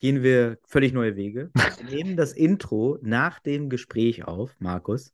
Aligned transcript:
gehen 0.00 0.22
wir 0.22 0.58
völlig 0.66 0.92
neue 0.92 1.16
Wege. 1.16 1.50
Wir 1.54 1.84
nehmen 1.84 2.16
das 2.16 2.32
Intro 2.32 2.98
nach 3.02 3.40
dem 3.40 3.68
Gespräch 3.68 4.24
auf, 4.26 4.54
Markus. 4.58 5.12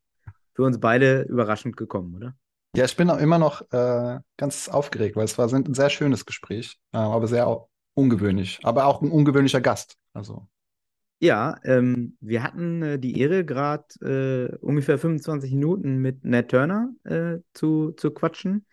Für 0.55 0.65
uns 0.65 0.80
beide 0.80 1.23
überraschend 1.23 1.77
gekommen, 1.77 2.15
oder? 2.16 2.34
Ja, 2.77 2.85
ich 2.85 2.97
bin 2.97 3.11
auch 3.11 3.19
immer 3.19 3.38
noch 3.38 3.62
äh, 3.73 4.21
ganz 4.37 4.69
aufgeregt, 4.69 5.16
weil 5.16 5.24
es 5.24 5.38
war 5.38 5.52
ein 5.52 5.74
sehr 5.74 5.91
schönes 5.91 6.24
Gespräch, 6.24 6.79
äh, 6.93 6.98
aber 6.98 7.27
sehr 7.27 7.66
ungewöhnlich. 7.95 8.61
Aber 8.62 8.87
auch 8.87 9.02
ein 9.02 9.11
ungewöhnlicher 9.11 9.61
Gast. 9.61 9.97
Also. 10.12 10.47
Ja, 11.19 11.57
ähm, 11.65 12.16
wir 12.21 12.43
hatten 12.43 12.83
äh, 12.83 12.99
die 12.99 13.21
Ehre, 13.21 13.45
gerade 13.45 13.85
äh, 14.01 14.57
ungefähr 14.59 14.99
25 14.99 15.52
Minuten 15.52 15.99
mit 15.99 16.24
Ned 16.24 16.51
Turner 16.51 16.91
äh, 17.05 17.38
zu, 17.52 17.93
zu 17.93 18.10
quatschen. 18.12 18.66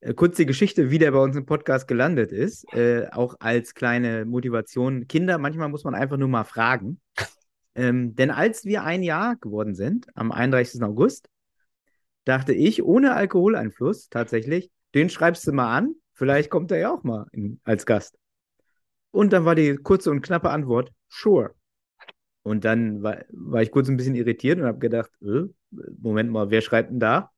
Äh, 0.00 0.14
kurz 0.14 0.36
die 0.36 0.46
Geschichte, 0.46 0.90
wie 0.90 0.98
der 0.98 1.12
bei 1.12 1.18
uns 1.18 1.36
im 1.36 1.46
Podcast 1.46 1.88
gelandet 1.88 2.32
ist, 2.32 2.72
äh, 2.74 3.08
auch 3.10 3.36
als 3.40 3.74
kleine 3.74 4.24
Motivation. 4.24 5.06
Kinder, 5.08 5.38
manchmal 5.38 5.68
muss 5.68 5.84
man 5.84 5.94
einfach 5.94 6.16
nur 6.16 6.28
mal 6.28 6.44
fragen. 6.44 7.00
Ähm, 7.74 8.14
denn 8.14 8.30
als 8.30 8.64
wir 8.64 8.84
ein 8.84 9.02
Jahr 9.02 9.36
geworden 9.36 9.74
sind, 9.74 10.06
am 10.14 10.32
31. 10.32 10.82
August, 10.82 11.28
dachte 12.24 12.54
ich, 12.54 12.82
ohne 12.82 13.14
Alkoholeinfluss 13.14 14.08
tatsächlich, 14.08 14.70
den 14.94 15.10
schreibst 15.10 15.46
du 15.46 15.52
mal 15.52 15.76
an, 15.76 15.94
vielleicht 16.14 16.50
kommt 16.50 16.70
er 16.72 16.78
ja 16.78 16.90
auch 16.90 17.04
mal 17.04 17.26
in, 17.32 17.60
als 17.64 17.84
Gast. 17.84 18.18
Und 19.10 19.32
dann 19.32 19.44
war 19.44 19.54
die 19.54 19.76
kurze 19.76 20.10
und 20.10 20.22
knappe 20.22 20.50
Antwort, 20.50 20.90
sure. 21.08 21.54
Und 22.42 22.64
dann 22.64 23.02
war, 23.02 23.24
war 23.30 23.62
ich 23.62 23.70
kurz 23.70 23.88
ein 23.88 23.96
bisschen 23.96 24.14
irritiert 24.14 24.58
und 24.58 24.66
habe 24.66 24.78
gedacht, 24.78 25.10
äh, 25.20 25.42
Moment 26.00 26.30
mal, 26.30 26.50
wer 26.50 26.62
schreibt 26.62 26.90
denn 26.90 27.00
da? 27.00 27.30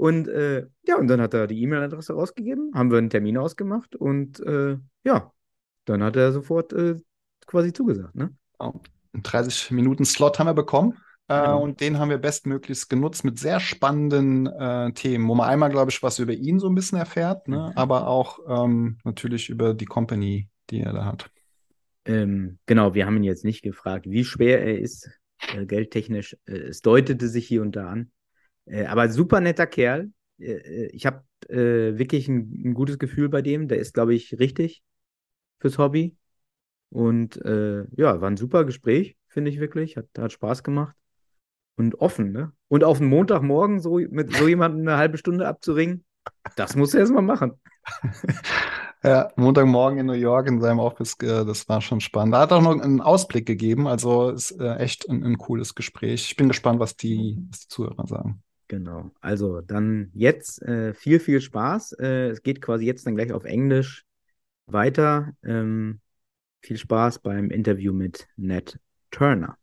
Und 0.00 0.28
äh, 0.28 0.66
ja, 0.88 0.96
und 0.96 1.08
dann 1.08 1.20
hat 1.20 1.34
er 1.34 1.46
die 1.46 1.60
E-Mail-Adresse 1.62 2.14
rausgegeben, 2.14 2.72
haben 2.74 2.90
wir 2.90 2.96
einen 2.96 3.10
Termin 3.10 3.36
ausgemacht 3.36 3.94
und 3.94 4.40
äh, 4.40 4.78
ja, 5.04 5.30
dann 5.84 6.02
hat 6.02 6.16
er 6.16 6.32
sofort 6.32 6.72
äh, 6.72 6.96
quasi 7.46 7.74
zugesagt. 7.74 8.14
Ne? 8.14 8.34
Einen 8.58 9.22
30 9.22 9.72
Minuten 9.72 10.06
Slot 10.06 10.38
haben 10.38 10.46
wir 10.46 10.54
bekommen. 10.54 10.94
Äh, 11.28 11.38
genau. 11.38 11.62
Und 11.62 11.82
den 11.82 11.98
haben 11.98 12.08
wir 12.08 12.16
bestmöglichst 12.16 12.88
genutzt 12.88 13.24
mit 13.24 13.38
sehr 13.38 13.60
spannenden 13.60 14.46
äh, 14.46 14.90
Themen, 14.92 15.28
wo 15.28 15.34
man 15.34 15.50
einmal, 15.50 15.68
glaube 15.68 15.90
ich, 15.90 16.02
was 16.02 16.18
über 16.18 16.32
ihn 16.32 16.60
so 16.60 16.70
ein 16.70 16.74
bisschen 16.74 16.96
erfährt, 16.96 17.46
ne? 17.46 17.58
Mhm. 17.58 17.76
aber 17.76 18.06
auch 18.08 18.38
ähm, 18.48 18.96
natürlich 19.04 19.50
über 19.50 19.74
die 19.74 19.84
Company, 19.84 20.48
die 20.70 20.80
er 20.80 20.94
da 20.94 21.04
hat. 21.04 21.30
Ähm, 22.06 22.58
genau, 22.64 22.94
wir 22.94 23.04
haben 23.04 23.18
ihn 23.18 23.24
jetzt 23.24 23.44
nicht 23.44 23.60
gefragt, 23.60 24.06
wie 24.08 24.24
schwer 24.24 24.62
er 24.62 24.78
ist, 24.78 25.10
äh, 25.54 25.66
geldtechnisch. 25.66 26.38
Äh, 26.46 26.68
es 26.70 26.80
deutete 26.80 27.28
sich 27.28 27.46
hier 27.46 27.60
und 27.60 27.76
da 27.76 27.90
an. 27.90 28.10
Äh, 28.70 28.86
aber 28.86 29.08
super 29.08 29.40
netter 29.40 29.66
Kerl. 29.66 30.10
Äh, 30.38 30.52
äh, 30.52 30.86
ich 30.92 31.06
habe 31.06 31.24
äh, 31.48 31.98
wirklich 31.98 32.28
ein, 32.28 32.62
ein, 32.64 32.74
gutes 32.74 32.98
Gefühl 32.98 33.28
bei 33.28 33.42
dem. 33.42 33.68
Der 33.68 33.78
ist, 33.78 33.94
glaube 33.94 34.14
ich, 34.14 34.38
richtig 34.38 34.82
fürs 35.58 35.78
Hobby. 35.78 36.16
Und 36.90 37.36
äh, 37.44 37.84
ja, 37.96 38.20
war 38.20 38.30
ein 38.30 38.36
super 38.36 38.64
Gespräch, 38.64 39.16
finde 39.28 39.50
ich 39.50 39.60
wirklich. 39.60 39.96
Hat, 39.96 40.06
hat 40.18 40.32
Spaß 40.32 40.62
gemacht. 40.62 40.96
Und 41.76 41.96
offen, 41.96 42.32
ne? 42.32 42.52
Und 42.68 42.84
auf 42.84 42.98
den 42.98 43.06
Montagmorgen 43.06 43.80
so 43.80 43.96
mit 43.96 44.34
so 44.34 44.46
jemandem 44.46 44.82
eine 44.82 44.98
halbe 44.98 45.18
Stunde 45.18 45.48
abzuringen, 45.48 46.04
das 46.56 46.76
muss 46.76 46.94
er 46.94 47.00
erstmal 47.00 47.22
machen. 47.22 47.52
Ja, 49.02 49.30
Montagmorgen 49.36 49.98
in 49.98 50.04
New 50.04 50.12
York 50.12 50.46
in 50.46 50.60
seinem 50.60 50.78
Office, 50.78 51.16
das 51.16 51.66
war 51.70 51.80
schon 51.80 52.02
spannend. 52.02 52.34
Da 52.34 52.40
hat 52.40 52.52
auch 52.52 52.60
noch 52.60 52.78
einen 52.78 53.00
Ausblick 53.00 53.46
gegeben, 53.46 53.86
also 53.86 54.28
ist 54.28 54.60
echt 54.60 55.08
ein, 55.08 55.24
ein 55.24 55.38
cooles 55.38 55.74
Gespräch. 55.74 56.26
Ich 56.26 56.36
bin 56.36 56.48
gespannt, 56.48 56.80
was 56.80 56.96
die, 56.96 57.38
was 57.48 57.60
die 57.60 57.68
Zuhörer 57.68 58.06
sagen. 58.06 58.42
Genau. 58.70 59.10
Also 59.20 59.62
dann 59.62 60.12
jetzt 60.14 60.62
äh, 60.62 60.94
viel, 60.94 61.18
viel 61.18 61.40
Spaß. 61.40 61.94
Äh, 61.98 62.28
es 62.28 62.40
geht 62.44 62.62
quasi 62.62 62.86
jetzt 62.86 63.04
dann 63.04 63.16
gleich 63.16 63.32
auf 63.32 63.44
Englisch 63.44 64.04
weiter. 64.66 65.32
Ähm, 65.42 65.98
viel 66.60 66.76
Spaß 66.76 67.18
beim 67.18 67.50
Interview 67.50 67.92
mit 67.92 68.28
Ned 68.36 68.78
Turner. 69.10 69.58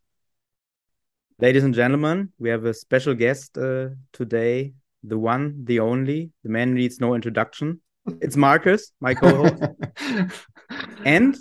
Ladies 1.38 1.64
and 1.64 1.74
gentlemen, 1.74 2.34
we 2.36 2.52
have 2.52 2.68
a 2.68 2.74
special 2.74 3.16
guest 3.16 3.56
uh, 3.56 3.88
today. 4.12 4.74
The 5.02 5.16
one, 5.16 5.64
the 5.64 5.80
only, 5.80 6.30
the 6.42 6.50
man 6.50 6.74
needs 6.74 7.00
no 7.00 7.14
introduction. 7.14 7.80
It's 8.20 8.36
Marcus, 8.36 8.92
my 9.00 9.14
co-host, 9.14 9.54
and 11.06 11.34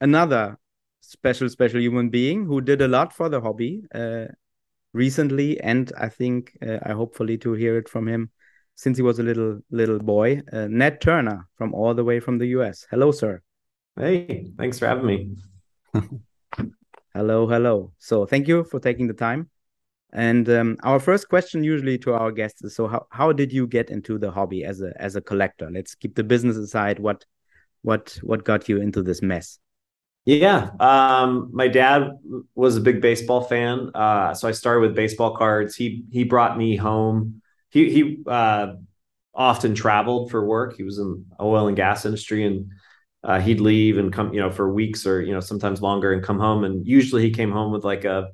another 0.00 0.58
special, 1.02 1.48
special 1.50 1.80
human 1.80 2.10
being 2.10 2.46
who 2.46 2.60
did 2.60 2.82
a 2.82 2.88
lot 2.88 3.12
for 3.12 3.28
the 3.28 3.40
hobby. 3.40 3.84
Uh, 3.94 4.26
recently, 4.96 5.60
and 5.60 5.92
I 5.98 6.08
think 6.08 6.56
uh, 6.66 6.78
I 6.82 6.92
hopefully 6.92 7.38
to 7.38 7.52
hear 7.52 7.76
it 7.76 7.88
from 7.88 8.08
him 8.08 8.30
since 8.74 8.96
he 8.96 9.02
was 9.02 9.18
a 9.18 9.22
little 9.22 9.60
little 9.70 9.98
boy. 9.98 10.42
Uh, 10.52 10.66
Nat 10.68 11.00
Turner 11.00 11.46
from 11.56 11.74
all 11.74 11.94
the 11.94 12.04
way 12.04 12.18
from 12.20 12.38
the 12.38 12.46
U.S. 12.58 12.86
Hello, 12.90 13.12
sir. 13.12 13.42
Hey, 13.96 14.50
thanks 14.58 14.78
for 14.78 14.86
having 14.86 15.06
me. 15.06 15.36
hello, 17.14 17.46
hello. 17.46 17.92
So 17.98 18.26
thank 18.26 18.48
you 18.48 18.64
for 18.64 18.80
taking 18.80 19.06
the 19.06 19.14
time. 19.14 19.50
And 20.12 20.48
um, 20.48 20.76
our 20.82 20.98
first 20.98 21.28
question 21.28 21.62
usually 21.62 21.98
to 21.98 22.14
our 22.14 22.32
guests 22.32 22.62
is: 22.62 22.74
So, 22.74 22.86
how, 22.86 23.06
how 23.10 23.32
did 23.32 23.52
you 23.52 23.66
get 23.66 23.90
into 23.90 24.18
the 24.18 24.30
hobby 24.30 24.64
as 24.64 24.80
a 24.80 24.92
as 24.98 25.16
a 25.16 25.20
collector? 25.20 25.70
Let's 25.70 25.94
keep 25.94 26.14
the 26.14 26.24
business 26.24 26.56
aside. 26.56 26.98
What 26.98 27.24
what 27.82 28.18
what 28.22 28.44
got 28.44 28.68
you 28.68 28.80
into 28.80 29.02
this 29.02 29.22
mess? 29.22 29.58
Yeah, 30.26 30.70
um, 30.80 31.50
my 31.52 31.68
dad 31.68 32.10
was 32.56 32.76
a 32.76 32.80
big 32.80 33.00
baseball 33.00 33.42
fan, 33.44 33.92
uh, 33.94 34.34
so 34.34 34.48
I 34.48 34.52
started 34.52 34.80
with 34.80 34.96
baseball 34.96 35.36
cards. 35.36 35.76
He 35.76 36.04
he 36.10 36.24
brought 36.24 36.58
me 36.58 36.74
home. 36.76 37.42
He 37.70 37.90
he 37.92 38.22
uh, 38.26 38.74
often 39.34 39.74
traveled 39.74 40.30
for 40.30 40.46
work. 40.46 40.76
He 40.76 40.84
was 40.84 40.98
in 40.98 41.26
oil 41.40 41.68
and 41.68 41.76
gas 41.76 42.06
industry, 42.06 42.44
and 42.46 42.70
uh, 43.24 43.40
he'd 43.40 43.60
leave 43.60 43.98
and 43.98 44.12
come, 44.12 44.34
you 44.34 44.40
know, 44.40 44.50
for 44.50 44.72
weeks 44.72 45.06
or 45.06 45.22
you 45.22 45.32
know 45.34 45.40
sometimes 45.40 45.82
longer, 45.82 46.12
and 46.12 46.24
come 46.24 46.40
home. 46.40 46.64
And 46.64 46.86
usually 46.86 47.22
he 47.22 47.30
came 47.32 47.52
home 47.52 47.72
with 47.72 47.84
like 47.84 48.04
a 48.04 48.30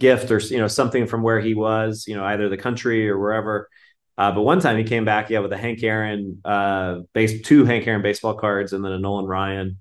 gift 0.00 0.30
or 0.30 0.38
you 0.38 0.58
know 0.58 0.68
something 0.68 1.06
from 1.06 1.22
where 1.22 1.40
he 1.40 1.54
was, 1.54 2.04
you 2.08 2.16
know, 2.16 2.24
either 2.24 2.48
the 2.48 2.56
country 2.56 3.08
or 3.08 3.18
wherever. 3.18 3.68
Uh, 4.16 4.32
but 4.32 4.42
one 4.42 4.60
time 4.60 4.78
he 4.78 4.84
came 4.84 5.04
back, 5.04 5.30
yeah, 5.30 5.40
with 5.40 5.52
a 5.52 5.56
Hank 5.58 5.82
Aaron 5.82 6.40
uh, 6.44 7.00
base, 7.12 7.42
two 7.42 7.64
Hank 7.64 7.86
Aaron 7.86 8.02
baseball 8.02 8.34
cards, 8.34 8.72
and 8.72 8.84
then 8.84 8.92
a 8.92 8.98
Nolan 8.98 9.26
Ryan 9.26 9.78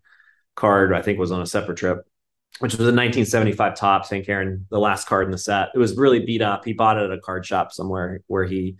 card, 0.55 0.93
I 0.93 1.01
think 1.01 1.19
was 1.19 1.31
on 1.31 1.41
a 1.41 1.47
separate 1.47 1.77
trip, 1.77 2.05
which 2.59 2.73
was 2.73 2.81
a 2.81 2.93
1975 2.93 3.75
top 3.75 4.09
Hank 4.09 4.29
Aaron, 4.29 4.67
the 4.69 4.79
last 4.79 5.07
card 5.07 5.25
in 5.25 5.31
the 5.31 5.37
set. 5.37 5.69
It 5.73 5.79
was 5.79 5.97
really 5.97 6.25
beat 6.25 6.41
up. 6.41 6.65
He 6.65 6.73
bought 6.73 6.97
it 6.97 7.03
at 7.03 7.11
a 7.11 7.19
card 7.19 7.45
shop 7.45 7.71
somewhere 7.71 8.21
where 8.27 8.45
he 8.45 8.77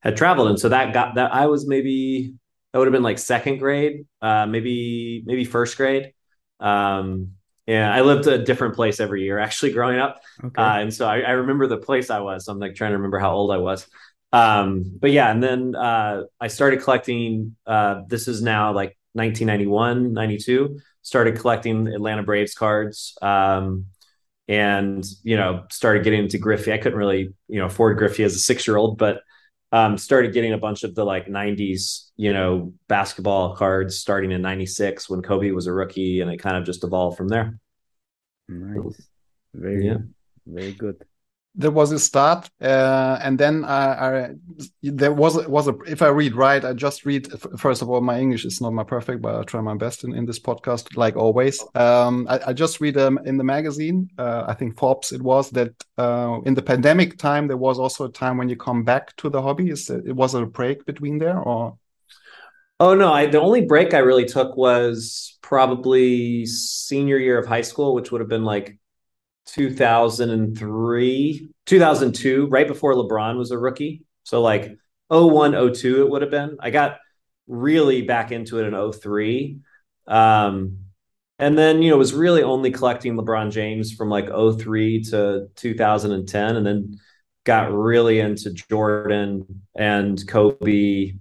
had 0.00 0.16
traveled. 0.16 0.48
And 0.48 0.58
so 0.58 0.68
that 0.68 0.92
got 0.92 1.16
that 1.16 1.34
I 1.34 1.46
was 1.46 1.66
maybe 1.66 2.34
that 2.72 2.78
would 2.78 2.86
have 2.86 2.92
been 2.92 3.02
like 3.02 3.18
second 3.18 3.58
grade, 3.58 4.06
uh, 4.22 4.46
maybe 4.46 5.22
maybe 5.24 5.44
first 5.44 5.76
grade. 5.76 6.12
Um, 6.60 7.32
yeah, 7.66 7.92
I 7.92 8.02
lived 8.02 8.26
a 8.28 8.38
different 8.38 8.76
place 8.76 9.00
every 9.00 9.24
year 9.24 9.38
actually 9.38 9.72
growing 9.72 9.98
up. 9.98 10.20
Okay. 10.42 10.62
Uh, 10.62 10.78
and 10.78 10.94
so 10.94 11.06
I, 11.06 11.20
I, 11.20 11.30
remember 11.32 11.66
the 11.66 11.76
place 11.76 12.10
I 12.10 12.20
was. 12.20 12.44
So 12.44 12.52
I'm 12.52 12.60
like 12.60 12.76
trying 12.76 12.92
to 12.92 12.96
remember 12.96 13.18
how 13.18 13.32
old 13.32 13.50
I 13.50 13.56
was. 13.56 13.86
Um, 14.32 14.84
but 15.00 15.10
yeah, 15.10 15.30
and 15.30 15.42
then 15.42 15.74
uh, 15.74 16.22
I 16.40 16.48
started 16.48 16.82
collecting. 16.82 17.56
Uh, 17.66 18.02
this 18.06 18.28
is 18.28 18.40
now 18.40 18.72
like 18.72 18.96
1991, 19.14 20.12
92 20.12 20.78
started 21.06 21.38
collecting 21.38 21.86
Atlanta 21.86 22.24
Braves 22.24 22.52
cards. 22.52 23.16
Um, 23.22 23.86
and 24.48 25.04
you 25.22 25.36
know, 25.36 25.64
started 25.70 26.02
getting 26.02 26.24
into 26.24 26.38
Griffey. 26.38 26.72
I 26.72 26.78
couldn't 26.78 26.98
really, 26.98 27.32
you 27.46 27.60
know, 27.60 27.66
afford 27.66 27.96
Griffey 27.96 28.24
as 28.24 28.34
a 28.34 28.40
six-year-old, 28.40 28.98
but 28.98 29.20
um, 29.70 29.98
started 29.98 30.32
getting 30.32 30.52
a 30.52 30.58
bunch 30.58 30.82
of 30.82 30.96
the 30.96 31.04
like 31.04 31.26
90s, 31.26 32.10
you 32.16 32.32
know, 32.32 32.72
basketball 32.88 33.54
cards 33.54 33.98
starting 33.98 34.32
in 34.32 34.42
96 34.42 35.08
when 35.08 35.22
Kobe 35.22 35.52
was 35.52 35.68
a 35.68 35.72
rookie, 35.72 36.20
and 36.20 36.30
it 36.30 36.38
kind 36.38 36.56
of 36.56 36.64
just 36.64 36.82
evolved 36.82 37.16
from 37.16 37.28
there. 37.28 37.58
Nice. 38.48 39.08
Very, 39.54 39.86
yeah. 39.86 39.98
very 40.44 40.72
good 40.72 41.04
there 41.56 41.70
was 41.70 41.90
a 41.90 41.98
start, 41.98 42.50
uh, 42.60 43.18
and 43.22 43.38
then 43.38 43.64
I, 43.64 43.86
I, 44.08 44.30
there 44.82 45.12
was 45.12 45.46
was 45.48 45.68
a. 45.68 45.74
If 45.86 46.02
I 46.02 46.08
read 46.08 46.34
right, 46.34 46.62
I 46.62 46.74
just 46.74 47.06
read. 47.06 47.28
First 47.58 47.80
of 47.80 47.88
all, 47.88 48.02
my 48.02 48.20
English 48.20 48.44
is 48.44 48.60
not 48.60 48.74
my 48.74 48.84
perfect, 48.84 49.22
but 49.22 49.34
I 49.34 49.42
try 49.42 49.62
my 49.62 49.74
best 49.74 50.04
in, 50.04 50.14
in 50.14 50.26
this 50.26 50.38
podcast, 50.38 50.96
like 50.96 51.16
always. 51.16 51.64
Um, 51.74 52.26
I, 52.28 52.40
I, 52.48 52.52
just 52.52 52.80
read 52.80 52.98
um, 52.98 53.18
in 53.24 53.38
the 53.38 53.44
magazine. 53.44 54.10
Uh, 54.18 54.44
I 54.46 54.52
think 54.52 54.78
Forbes 54.78 55.12
it 55.12 55.22
was 55.22 55.50
that 55.52 55.72
uh, 55.96 56.40
in 56.44 56.52
the 56.52 56.62
pandemic 56.62 57.16
time 57.16 57.48
there 57.48 57.56
was 57.56 57.78
also 57.78 58.04
a 58.04 58.12
time 58.12 58.36
when 58.36 58.50
you 58.50 58.56
come 58.56 58.84
back 58.84 59.16
to 59.16 59.30
the 59.30 59.40
hobby. 59.40 59.70
Is 59.70 59.88
it, 59.88 60.14
was 60.14 60.34
a 60.34 60.44
break 60.44 60.84
between 60.84 61.18
there 61.18 61.38
or? 61.38 61.78
Oh 62.78 62.94
no! 62.94 63.10
I, 63.10 63.24
the 63.24 63.40
only 63.40 63.64
break 63.64 63.94
I 63.94 63.98
really 63.98 64.26
took 64.26 64.54
was 64.58 65.38
probably 65.40 66.44
senior 66.44 67.16
year 67.16 67.38
of 67.38 67.46
high 67.46 67.62
school, 67.62 67.94
which 67.94 68.12
would 68.12 68.20
have 68.20 68.28
been 68.28 68.44
like 68.44 68.78
2003, 69.46 71.50
2002, 71.66 72.46
right 72.46 72.68
before 72.68 72.94
LeBron 72.94 73.38
was 73.38 73.50
a 73.50 73.58
rookie. 73.58 74.02
So 74.24 74.42
like 74.42 74.76
01, 75.08 75.74
02, 75.74 76.02
it 76.02 76.10
would 76.10 76.22
have 76.22 76.30
been. 76.30 76.56
I 76.60 76.70
got 76.70 76.98
really 77.46 78.02
back 78.02 78.32
into 78.32 78.60
it 78.60 78.66
in 78.66 78.92
03. 78.92 79.60
Um, 80.06 80.78
and 81.38 81.58
then, 81.58 81.82
you 81.82 81.90
know, 81.90 81.98
was 81.98 82.14
really 82.14 82.42
only 82.42 82.70
collecting 82.70 83.16
LeBron 83.16 83.50
James 83.50 83.92
from 83.92 84.08
like 84.08 84.28
03 84.28 85.02
to 85.04 85.48
2010. 85.54 86.56
And 86.56 86.66
then 86.66 86.98
got 87.44 87.72
really 87.72 88.18
into 88.18 88.52
Jordan 88.52 89.62
and 89.76 90.26
Kobe 90.26 91.12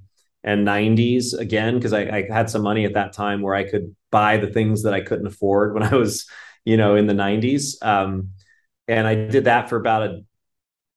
and 0.43 0.67
90s 0.67 1.37
again, 1.37 1.75
because 1.75 1.93
I, 1.93 2.01
I 2.01 2.27
had 2.29 2.49
some 2.49 2.63
money 2.63 2.85
at 2.85 2.95
that 2.95 3.13
time 3.13 3.41
where 3.41 3.55
I 3.55 3.69
could 3.69 3.95
buy 4.11 4.37
the 4.37 4.47
things 4.47 4.83
that 4.83 4.93
I 4.93 5.01
couldn't 5.01 5.27
afford 5.27 5.73
when 5.73 5.83
I 5.83 5.95
was, 5.95 6.27
you 6.65 6.77
know, 6.77 6.95
in 6.95 7.07
the 7.07 7.13
90s. 7.13 7.81
Um, 7.81 8.31
and 8.87 9.07
I 9.07 9.15
did 9.15 9.45
that 9.45 9.69
for 9.69 9.77
about 9.77 10.03
a 10.03 10.21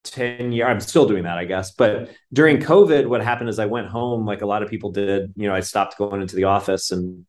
10 0.04 0.52
year 0.52 0.66
i'm 0.66 0.80
still 0.80 1.06
doing 1.06 1.24
that 1.24 1.38
i 1.38 1.44
guess. 1.44 1.72
But 1.72 2.10
during 2.32 2.58
covid 2.58 3.08
what 3.08 3.22
happened 3.22 3.50
is 3.50 3.58
i 3.58 3.66
went 3.66 3.88
home 3.88 4.24
like 4.24 4.42
a 4.42 4.46
lot 4.46 4.62
of 4.62 4.70
people 4.70 4.90
did. 4.90 5.34
You 5.36 5.48
know 5.48 5.54
i 5.54 5.60
stopped 5.60 5.98
going 5.98 6.22
into 6.22 6.36
the 6.36 6.44
office 6.44 6.92
and 6.92 7.26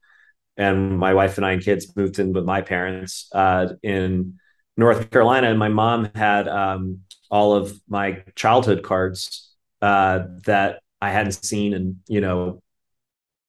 and 0.56 0.98
my 0.98 1.14
wife 1.14 1.38
and 1.38 1.46
i 1.46 1.52
and 1.52 1.64
kids 1.64 1.94
moved 1.96 2.20
in 2.20 2.32
with 2.32 2.46
my 2.46 2.62
parents 2.62 3.28
uh, 3.34 3.74
in 3.84 4.40
north 4.78 5.10
carolina. 5.10 5.50
And 5.50 5.60
my 5.60 5.68
mom 5.68 6.10
had 6.16 6.48
um, 6.48 7.00
all 7.30 7.54
of 7.54 7.78
my 7.90 8.24
childhood 8.36 8.84
cards 8.84 9.52
uh, 9.82 10.20
that 10.46 10.82
i 11.02 11.10
hadn't 11.10 11.34
seen 11.34 11.74
in 11.74 12.00
you 12.08 12.22
know 12.22 12.62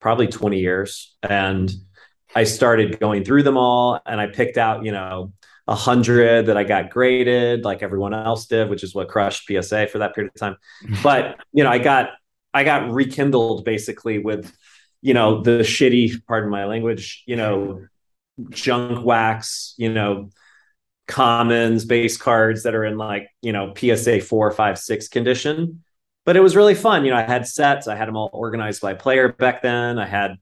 probably 0.01 0.27
20 0.27 0.59
years. 0.59 1.15
And 1.23 1.71
i 2.35 2.45
started 2.45 2.99
going 3.01 3.25
through 3.25 3.43
them 3.43 3.57
all 3.57 4.01
and 4.07 4.21
i 4.21 4.27
picked 4.27 4.59
out 4.59 4.85
you 4.85 4.93
know 4.93 5.33
a 5.71 5.75
hundred 5.75 6.47
that 6.47 6.57
I 6.57 6.65
got 6.65 6.91
graded 6.91 7.65
like 7.65 7.81
everyone 7.81 8.13
else 8.13 8.47
did, 8.47 8.69
which 8.69 8.83
is 8.83 8.93
what 8.93 9.09
crushed 9.09 9.47
PSA 9.47 9.87
for 9.87 9.99
that 9.99 10.17
period 10.17 10.33
of 10.35 10.41
time. 10.41 10.57
But 11.03 11.39
you 11.53 11.63
know, 11.63 11.71
I 11.71 11.79
got 11.79 12.11
I 12.53 12.65
got 12.65 12.91
rekindled 12.91 13.65
basically 13.65 14.19
with 14.19 14.53
you 15.01 15.15
know 15.15 15.43
the 15.43 15.61
shitty, 15.61 16.27
pardon 16.27 16.51
my 16.51 16.65
language, 16.65 17.23
you 17.25 17.37
know, 17.37 17.87
junk 18.51 19.05
wax, 19.05 19.75
you 19.79 19.93
know, 19.93 20.31
commons 21.07 21.85
base 21.85 22.17
cards 22.17 22.65
that 22.65 22.75
are 22.75 22.85
in 22.85 22.99
like 22.99 23.29
you 23.41 23.53
know 23.53 23.73
PSA 23.73 24.23
four, 24.23 24.51
five, 24.51 24.77
six 24.77 25.07
condition. 25.07 25.85
But 26.27 26.37
it 26.37 26.41
was 26.41 26.57
really 26.57 26.75
fun. 26.75 27.05
You 27.05 27.13
know, 27.13 27.17
I 27.17 27.23
had 27.23 27.47
sets. 27.47 27.87
I 27.87 27.95
had 27.95 28.09
them 28.09 28.17
all 28.17 28.31
organized 28.33 28.83
by 28.83 28.95
player 28.95 29.33
back 29.33 29.63
then. 29.63 30.01
I 30.01 30.07
had 30.07 30.37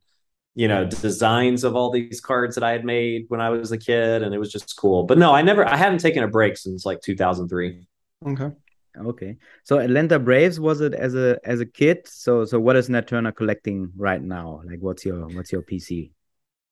you 0.54 0.68
know 0.68 0.84
designs 0.84 1.64
of 1.64 1.76
all 1.76 1.90
these 1.90 2.20
cards 2.20 2.54
that 2.56 2.64
I 2.64 2.72
had 2.72 2.84
made 2.84 3.26
when 3.28 3.40
I 3.40 3.50
was 3.50 3.72
a 3.72 3.78
kid, 3.78 4.22
and 4.22 4.34
it 4.34 4.38
was 4.38 4.50
just 4.50 4.76
cool. 4.76 5.04
But 5.04 5.18
no, 5.18 5.32
I 5.32 5.42
never, 5.42 5.66
I 5.66 5.76
haven't 5.76 6.00
taken 6.00 6.24
a 6.24 6.28
break 6.28 6.56
since 6.56 6.84
like 6.84 7.00
2003. 7.00 7.86
Okay. 8.26 8.50
Okay. 8.96 9.36
So 9.62 9.78
Atlanta 9.78 10.18
Braves 10.18 10.58
was 10.58 10.80
it 10.80 10.94
as 10.94 11.14
a 11.14 11.38
as 11.44 11.60
a 11.60 11.66
kid? 11.66 12.06
So 12.06 12.44
so 12.44 12.58
what 12.58 12.76
is 12.76 12.88
Nat 12.88 13.06
Turner 13.06 13.32
collecting 13.32 13.92
right 13.96 14.20
now? 14.20 14.62
Like 14.64 14.80
what's 14.80 15.04
your 15.04 15.28
what's 15.28 15.52
your 15.52 15.62
PC? 15.62 16.10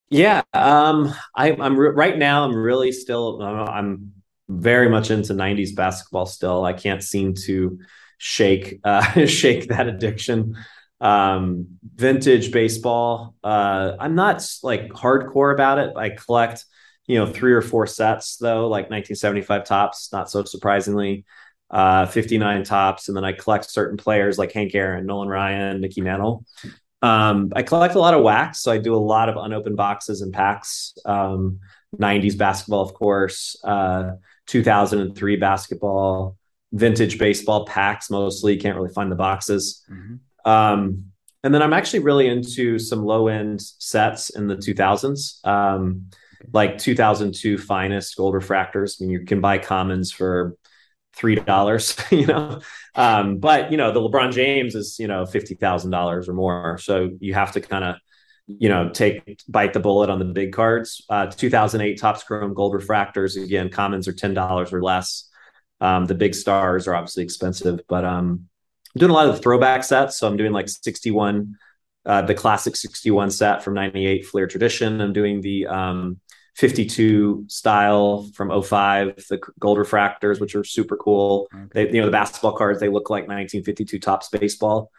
Yeah, 0.08 0.42
um, 0.52 1.12
I, 1.34 1.52
I'm 1.52 1.76
re- 1.76 1.90
right 1.90 2.16
now. 2.16 2.44
I'm 2.44 2.54
really 2.54 2.92
still. 2.92 3.42
I'm 3.42 4.12
very 4.48 4.88
much 4.88 5.10
into 5.10 5.34
'90s 5.34 5.74
basketball. 5.74 6.26
Still, 6.26 6.64
I 6.64 6.72
can't 6.72 7.02
seem 7.02 7.34
to 7.46 7.78
shake 8.18 8.80
uh, 8.84 9.26
shake 9.26 9.68
that 9.68 9.88
addiction 9.88 10.56
um 11.00 11.66
vintage 11.94 12.50
baseball 12.52 13.34
uh 13.44 13.92
i'm 14.00 14.14
not 14.14 14.42
like 14.62 14.88
hardcore 14.88 15.52
about 15.52 15.78
it 15.78 15.94
i 15.94 16.08
collect 16.08 16.64
you 17.06 17.18
know 17.18 17.26
three 17.26 17.52
or 17.52 17.62
four 17.62 17.86
sets 17.86 18.36
though 18.36 18.68
like 18.68 18.90
1975 18.90 19.64
Topps, 19.64 20.12
not 20.12 20.30
so 20.30 20.44
surprisingly. 20.44 21.24
Uh 21.70 22.06
59 22.06 22.64
Topps, 22.64 23.08
and 23.08 23.16
then 23.16 23.24
i 23.24 23.32
collect 23.32 23.70
certain 23.70 23.96
players 23.96 24.38
like 24.38 24.52
hank 24.52 24.74
aaron 24.74 25.06
nolan 25.06 25.28
ryan 25.28 25.80
mickey 25.80 26.00
mantle. 26.00 26.44
Um 27.02 27.52
i 27.54 27.62
collect 27.62 27.94
a 27.94 27.98
lot 27.98 28.14
of 28.14 28.22
wax 28.22 28.60
so 28.60 28.72
i 28.72 28.78
do 28.78 28.94
a 28.94 28.98
lot 28.98 29.28
of 29.28 29.36
unopened 29.36 29.76
boxes 29.76 30.22
and 30.22 30.32
packs. 30.32 30.94
Um 31.04 31.60
90s 31.96 32.36
basketball 32.36 32.82
of 32.82 32.94
course 32.94 33.56
uh 33.64 34.12
2003 34.46 35.36
basketball 35.36 36.36
vintage 36.72 37.18
baseball 37.18 37.64
packs 37.66 38.10
mostly 38.10 38.56
can't 38.56 38.76
really 38.76 38.92
find 38.92 39.10
the 39.10 39.16
boxes. 39.16 39.84
Mm-hmm. 39.90 40.16
Um, 40.46 41.12
and 41.44 41.54
then 41.54 41.62
I'm 41.62 41.72
actually 41.74 42.00
really 42.00 42.28
into 42.28 42.78
some 42.78 43.04
low 43.04 43.28
end 43.28 43.60
sets 43.60 44.30
in 44.30 44.46
the 44.46 44.56
2000s, 44.56 45.46
um, 45.46 46.10
like 46.52 46.78
2002 46.78 47.58
finest 47.58 48.16
gold 48.16 48.34
refractors. 48.34 49.00
I 49.00 49.04
mean, 49.04 49.10
you 49.10 49.24
can 49.24 49.40
buy 49.40 49.58
commons 49.58 50.10
for 50.10 50.56
three 51.14 51.34
dollars, 51.34 51.96
you 52.10 52.26
know. 52.26 52.60
Um, 52.94 53.38
but 53.38 53.70
you 53.70 53.76
know, 53.76 53.92
the 53.92 54.00
LeBron 54.00 54.32
James 54.32 54.74
is 54.74 54.98
you 54.98 55.08
know 55.08 55.26
fifty 55.26 55.54
thousand 55.54 55.90
dollars 55.90 56.28
or 56.28 56.34
more, 56.34 56.78
so 56.78 57.10
you 57.20 57.34
have 57.34 57.52
to 57.52 57.60
kind 57.60 57.84
of 57.84 57.96
you 58.46 58.68
know 58.68 58.90
take 58.90 59.42
bite 59.48 59.72
the 59.72 59.80
bullet 59.80 60.10
on 60.10 60.18
the 60.18 60.24
big 60.24 60.52
cards. 60.52 61.04
Uh, 61.08 61.26
2008 61.26 61.98
Topps 61.98 62.22
Chrome 62.22 62.54
gold 62.54 62.74
refractors 62.74 63.42
again, 63.42 63.70
commons 63.70 64.06
are 64.06 64.12
ten 64.12 64.34
dollars 64.34 64.72
or 64.72 64.82
less. 64.82 65.28
Um, 65.80 66.06
the 66.06 66.14
big 66.14 66.34
stars 66.34 66.86
are 66.88 66.94
obviously 66.94 67.24
expensive, 67.24 67.80
but 67.88 68.04
um, 68.04 68.48
I'm 68.96 69.00
doing 69.00 69.10
a 69.10 69.14
lot 69.14 69.28
of 69.28 69.36
the 69.36 69.42
throwback 69.42 69.84
sets. 69.84 70.16
So 70.16 70.26
I'm 70.26 70.38
doing 70.38 70.52
like 70.52 70.70
61, 70.70 71.58
uh, 72.06 72.22
the 72.22 72.32
classic 72.32 72.76
61 72.76 73.30
set 73.30 73.62
from 73.62 73.74
98 73.74 74.24
Fleer 74.24 74.46
Tradition. 74.46 75.02
I'm 75.02 75.12
doing 75.12 75.42
the 75.42 75.66
um, 75.66 76.18
52 76.54 77.44
style 77.46 78.26
from 78.32 78.62
05, 78.62 79.16
the 79.28 79.38
gold 79.60 79.76
refractors, 79.76 80.40
which 80.40 80.54
are 80.54 80.64
super 80.64 80.96
cool. 80.96 81.46
Okay. 81.54 81.66
They, 81.74 81.94
you 81.94 82.00
know, 82.00 82.06
the 82.06 82.10
basketball 82.10 82.56
cards, 82.56 82.80
they 82.80 82.88
look 82.88 83.10
like 83.10 83.24
1952 83.24 83.98
Topps 83.98 84.30
baseball. 84.30 84.90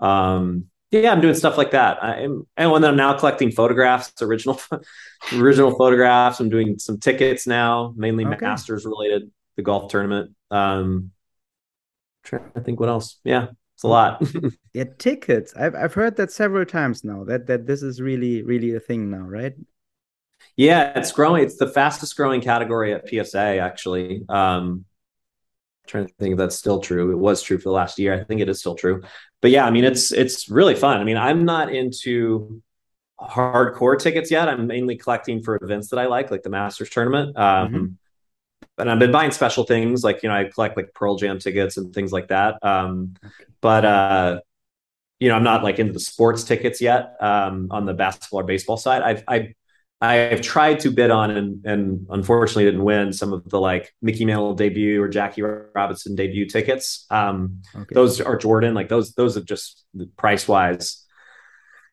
Um, 0.00 0.64
yeah, 0.90 1.12
I'm 1.12 1.20
doing 1.20 1.34
stuff 1.34 1.56
like 1.56 1.70
that. 1.70 2.02
I'm, 2.02 2.48
and 2.56 2.74
then 2.74 2.84
I'm 2.84 2.96
now 2.96 3.16
collecting 3.16 3.52
photographs, 3.52 4.12
original, 4.20 4.60
original 5.34 5.70
photographs. 5.78 6.40
I'm 6.40 6.50
doing 6.50 6.80
some 6.80 6.98
tickets 6.98 7.46
now, 7.46 7.94
mainly 7.96 8.26
okay. 8.26 8.38
Masters 8.40 8.84
related, 8.84 9.30
the 9.54 9.62
golf 9.62 9.92
tournament. 9.92 10.32
Um, 10.50 11.12
trying 12.26 12.50
to 12.52 12.60
think 12.60 12.80
what 12.80 12.88
else. 12.88 13.18
Yeah, 13.24 13.46
it's 13.74 13.84
a 13.84 13.88
lot. 13.88 14.22
yeah, 14.74 14.84
tickets. 14.98 15.54
I've 15.56 15.74
I've 15.74 15.94
heard 15.94 16.16
that 16.16 16.30
several 16.30 16.66
times 16.66 17.04
now. 17.04 17.24
That 17.24 17.46
that 17.46 17.66
this 17.66 17.82
is 17.82 18.00
really 18.00 18.42
really 18.42 18.74
a 18.74 18.80
thing 18.80 19.10
now, 19.10 19.18
right? 19.18 19.54
Yeah, 20.56 20.92
it's 20.98 21.12
growing. 21.12 21.44
It's 21.44 21.56
the 21.56 21.68
fastest 21.68 22.16
growing 22.16 22.40
category 22.40 22.92
at 22.92 23.08
PSA 23.08 23.58
actually. 23.58 24.24
Um, 24.28 24.84
trying 25.86 26.06
to 26.06 26.12
think 26.18 26.32
if 26.32 26.38
that's 26.38 26.56
still 26.56 26.80
true. 26.80 27.12
It 27.12 27.16
was 27.16 27.42
true 27.42 27.58
for 27.58 27.68
the 27.68 27.72
last 27.72 27.98
year. 27.98 28.12
I 28.14 28.24
think 28.24 28.40
it 28.40 28.48
is 28.48 28.58
still 28.58 28.74
true. 28.74 29.02
But 29.40 29.50
yeah, 29.52 29.64
I 29.64 29.70
mean, 29.70 29.84
it's 29.84 30.12
it's 30.12 30.50
really 30.50 30.74
fun. 30.74 31.00
I 31.00 31.04
mean, 31.04 31.16
I'm 31.16 31.44
not 31.44 31.72
into 31.72 32.62
hardcore 33.20 33.98
tickets 33.98 34.30
yet. 34.30 34.48
I'm 34.48 34.66
mainly 34.66 34.96
collecting 34.96 35.42
for 35.42 35.58
events 35.62 35.88
that 35.88 35.98
I 35.98 36.06
like, 36.06 36.30
like 36.30 36.42
the 36.42 36.50
Masters 36.50 36.90
tournament. 36.90 37.36
Um, 37.36 37.72
mm-hmm 37.72 37.86
and 38.78 38.90
I've 38.90 38.98
been 38.98 39.12
buying 39.12 39.30
special 39.30 39.64
things 39.64 40.04
like 40.04 40.22
you 40.22 40.28
know 40.28 40.34
I 40.34 40.44
collect 40.44 40.76
like 40.76 40.92
Pearl 40.94 41.16
Jam 41.16 41.38
tickets 41.38 41.76
and 41.76 41.94
things 41.94 42.12
like 42.12 42.28
that. 42.28 42.58
Um, 42.62 43.14
but 43.60 43.84
uh, 43.84 44.40
you 45.18 45.28
know 45.28 45.34
I'm 45.34 45.44
not 45.44 45.62
like 45.62 45.78
into 45.78 45.92
the 45.92 46.00
sports 46.00 46.44
tickets 46.44 46.80
yet 46.80 47.16
um, 47.20 47.68
on 47.70 47.86
the 47.86 47.94
basketball 47.94 48.40
or 48.40 48.44
baseball 48.44 48.76
side. 48.76 49.02
I've 49.02 49.24
I 49.28 49.54
I've 50.00 50.42
tried 50.42 50.80
to 50.80 50.90
bid 50.90 51.10
on 51.10 51.30
and 51.30 51.64
and 51.64 52.06
unfortunately 52.10 52.64
didn't 52.64 52.84
win 52.84 53.12
some 53.12 53.32
of 53.32 53.48
the 53.48 53.58
like 53.58 53.94
Mickey 54.02 54.24
Mantle 54.24 54.54
debut 54.54 55.02
or 55.02 55.08
Jackie 55.08 55.42
Robinson 55.42 56.14
debut 56.14 56.46
tickets. 56.46 57.06
Um, 57.10 57.62
okay. 57.74 57.94
Those 57.94 58.20
are 58.20 58.36
Jordan 58.36 58.74
like 58.74 58.88
those 58.88 59.12
those 59.12 59.36
are 59.36 59.44
just 59.44 59.86
price 60.16 60.46
wise 60.46 61.02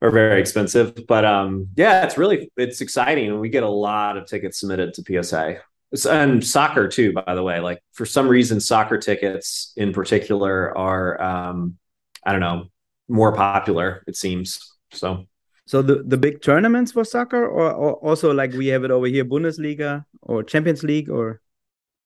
are 0.01 0.11
very 0.11 0.41
expensive. 0.41 1.07
But 1.07 1.23
um, 1.23 1.69
yeah, 1.77 2.03
it's 2.03 2.17
really 2.17 2.51
it's 2.57 2.81
exciting 2.81 3.29
and 3.29 3.39
we 3.39 3.47
get 3.47 3.63
a 3.63 3.69
lot 3.69 4.17
of 4.17 4.27
tickets 4.27 4.59
submitted 4.59 4.93
to 4.95 5.23
PSA 5.23 5.61
and 6.09 6.45
soccer 6.45 6.87
too 6.87 7.13
by 7.13 7.35
the 7.35 7.43
way. 7.43 7.59
Like 7.59 7.79
for 7.93 8.05
some 8.05 8.27
reason 8.27 8.59
soccer 8.59 8.97
tickets 8.97 9.73
in 9.77 9.93
particular 9.93 10.75
are 10.77 11.21
um 11.21 11.77
i 12.25 12.31
don't 12.31 12.41
know 12.41 12.65
more 13.07 13.33
popular 13.33 14.03
it 14.07 14.15
seems. 14.15 14.75
So. 14.91 15.25
So 15.65 15.81
the 15.81 16.03
the 16.03 16.17
big 16.17 16.41
tournaments 16.41 16.91
for 16.91 17.05
soccer 17.05 17.45
or, 17.45 17.71
or 17.71 17.93
also 17.93 18.33
like 18.33 18.51
we 18.51 18.67
have 18.67 18.83
it 18.83 18.91
over 18.91 19.07
here 19.07 19.23
bundesliga 19.23 20.03
or 20.21 20.43
champions 20.43 20.83
league 20.83 21.09
or? 21.09 21.39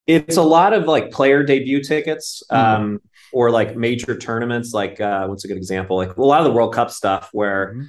It's 0.06 0.38
a 0.38 0.44
lot 0.44 0.74
of 0.74 0.86
like 0.86 1.12
player 1.12 1.44
debut 1.44 1.82
tickets 1.84 2.44
mm 2.52 2.58
-hmm. 2.58 2.76
um 2.76 3.02
or 3.34 3.52
like 3.52 3.76
major 3.76 4.16
tournaments 4.18 4.74
like 4.74 5.02
uh 5.02 5.26
what's 5.28 5.44
a 5.46 5.48
good 5.48 5.58
example? 5.58 5.98
Like 5.98 6.16
a 6.16 6.22
lot 6.22 6.40
of 6.42 6.48
the 6.48 6.54
world 6.54 6.74
cup 6.76 6.90
stuff 6.92 7.30
where 7.34 7.74
mm 7.74 7.80
-hmm. 7.80 7.88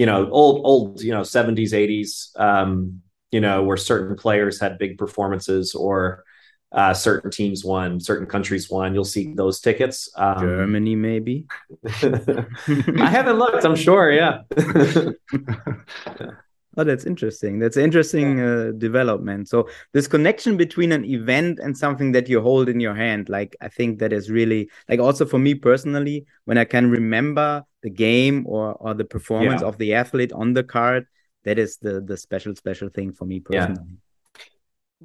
you 0.00 0.06
know 0.06 0.20
old 0.30 0.56
old 0.64 1.02
you 1.02 1.12
know 1.14 1.24
70s 1.24 1.72
80s 1.72 2.32
um 2.36 3.02
you 3.30 3.40
know, 3.40 3.62
where 3.62 3.76
certain 3.76 4.16
players 4.16 4.60
had 4.60 4.78
big 4.78 4.98
performances 4.98 5.74
or 5.74 6.24
uh, 6.72 6.94
certain 6.94 7.30
teams 7.30 7.64
won, 7.64 7.98
certain 8.00 8.26
countries 8.26 8.70
won. 8.70 8.94
You'll 8.94 9.04
see 9.04 9.32
those 9.34 9.60
tickets. 9.60 10.08
Um, 10.16 10.40
Germany, 10.40 10.94
maybe. 10.96 11.46
I 12.02 13.08
haven't 13.08 13.38
looked. 13.38 13.64
I'm 13.64 13.76
sure. 13.76 14.10
Yeah. 14.12 14.42
Oh, 16.76 16.84
that's 16.84 17.04
interesting. 17.04 17.58
That's 17.58 17.76
interesting 17.76 18.40
uh, 18.40 18.70
development. 18.78 19.48
So 19.48 19.68
this 19.92 20.06
connection 20.06 20.56
between 20.56 20.92
an 20.92 21.04
event 21.04 21.58
and 21.58 21.76
something 21.76 22.12
that 22.12 22.28
you 22.28 22.40
hold 22.40 22.68
in 22.68 22.78
your 22.78 22.94
hand, 22.94 23.28
like 23.28 23.56
I 23.60 23.68
think 23.68 23.98
that 23.98 24.12
is 24.12 24.30
really 24.30 24.70
like 24.88 25.00
also 25.00 25.26
for 25.26 25.38
me 25.38 25.54
personally, 25.54 26.26
when 26.44 26.58
I 26.58 26.64
can 26.64 26.88
remember 26.88 27.64
the 27.82 27.90
game 27.90 28.44
or 28.46 28.74
or 28.74 28.94
the 28.94 29.04
performance 29.04 29.62
Yeah. 29.62 29.66
of 29.66 29.78
the 29.78 29.94
athlete 29.94 30.32
on 30.32 30.52
the 30.54 30.62
card, 30.62 31.06
that 31.44 31.58
is 31.58 31.78
the 31.78 32.00
the 32.00 32.16
special 32.16 32.54
special 32.54 32.88
thing 32.88 33.12
for 33.12 33.24
me 33.24 33.40
personally. 33.40 33.98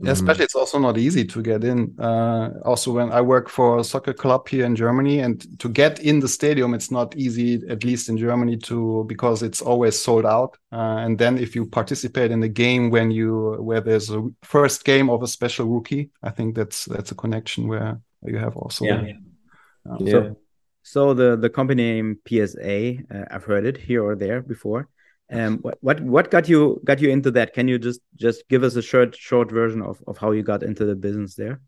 Yeah, 0.02 0.12
especially 0.12 0.44
it's 0.44 0.56
also 0.56 0.78
not 0.78 0.98
easy 0.98 1.24
to 1.26 1.42
get 1.42 1.64
in. 1.64 1.96
Uh, 2.00 2.50
also, 2.66 2.92
when 2.92 3.12
I 3.12 3.22
work 3.22 3.48
for 3.50 3.80
a 3.80 3.84
soccer 3.84 4.14
club 4.14 4.48
here 4.50 4.66
in 4.66 4.76
Germany, 4.76 5.20
and 5.20 5.60
to 5.60 5.70
get 5.70 6.00
in 6.00 6.20
the 6.20 6.28
stadium, 6.28 6.74
it's 6.74 6.92
not 6.92 7.16
easy, 7.16 7.62
at 7.70 7.84
least 7.84 8.10
in 8.10 8.18
Germany, 8.18 8.58
to 8.58 9.06
because 9.08 9.42
it's 9.42 9.62
always 9.62 9.98
sold 9.98 10.26
out. 10.26 10.58
Uh, 10.72 10.98
and 11.06 11.18
then 11.18 11.38
if 11.38 11.56
you 11.56 11.66
participate 11.66 12.32
in 12.32 12.44
a 12.44 12.50
game 12.50 12.90
when 12.90 13.10
you 13.10 13.56
where 13.60 13.82
there's 13.82 14.10
a 14.10 14.22
first 14.44 14.84
game 14.84 15.10
of 15.10 15.24
a 15.24 15.28
special 15.28 15.66
rookie, 15.66 16.10
I 16.22 16.30
think 16.30 16.56
that's 16.56 16.86
that's 16.86 17.12
a 17.12 17.16
connection 17.16 17.68
where 17.68 18.02
you 18.24 18.38
have 18.38 18.58
also. 18.58 18.86
Yeah. 18.86 19.14
Um, 19.90 19.98
Yeah. 20.00 20.12
So, 20.12 20.36
so 20.84 21.14
the 21.14 21.38
the 21.38 21.50
company 21.50 21.84
name 21.84 22.20
PSA, 22.28 22.98
uh, 23.10 23.26
I've 23.32 23.46
heard 23.46 23.66
it 23.66 23.78
here 23.78 24.04
or 24.04 24.16
there 24.16 24.42
before. 24.42 24.90
Um, 25.32 25.58
what 25.82 26.02
what 26.02 26.30
got 26.30 26.48
you 26.48 26.80
got 26.84 27.00
you 27.02 27.10
into 27.10 27.32
that? 27.32 27.54
Can 27.54 27.68
you 27.68 27.80
just 27.80 28.02
just 28.16 28.48
give 28.48 28.64
us 28.64 28.76
a 28.76 28.82
short 28.82 29.16
short 29.16 29.52
version 29.52 29.82
of 29.82 30.02
of 30.08 30.18
how 30.18 30.32
you 30.32 30.44
got 30.44 30.62
into 30.62 30.86
the 30.86 30.96
business 30.96 31.36
there? 31.36 31.62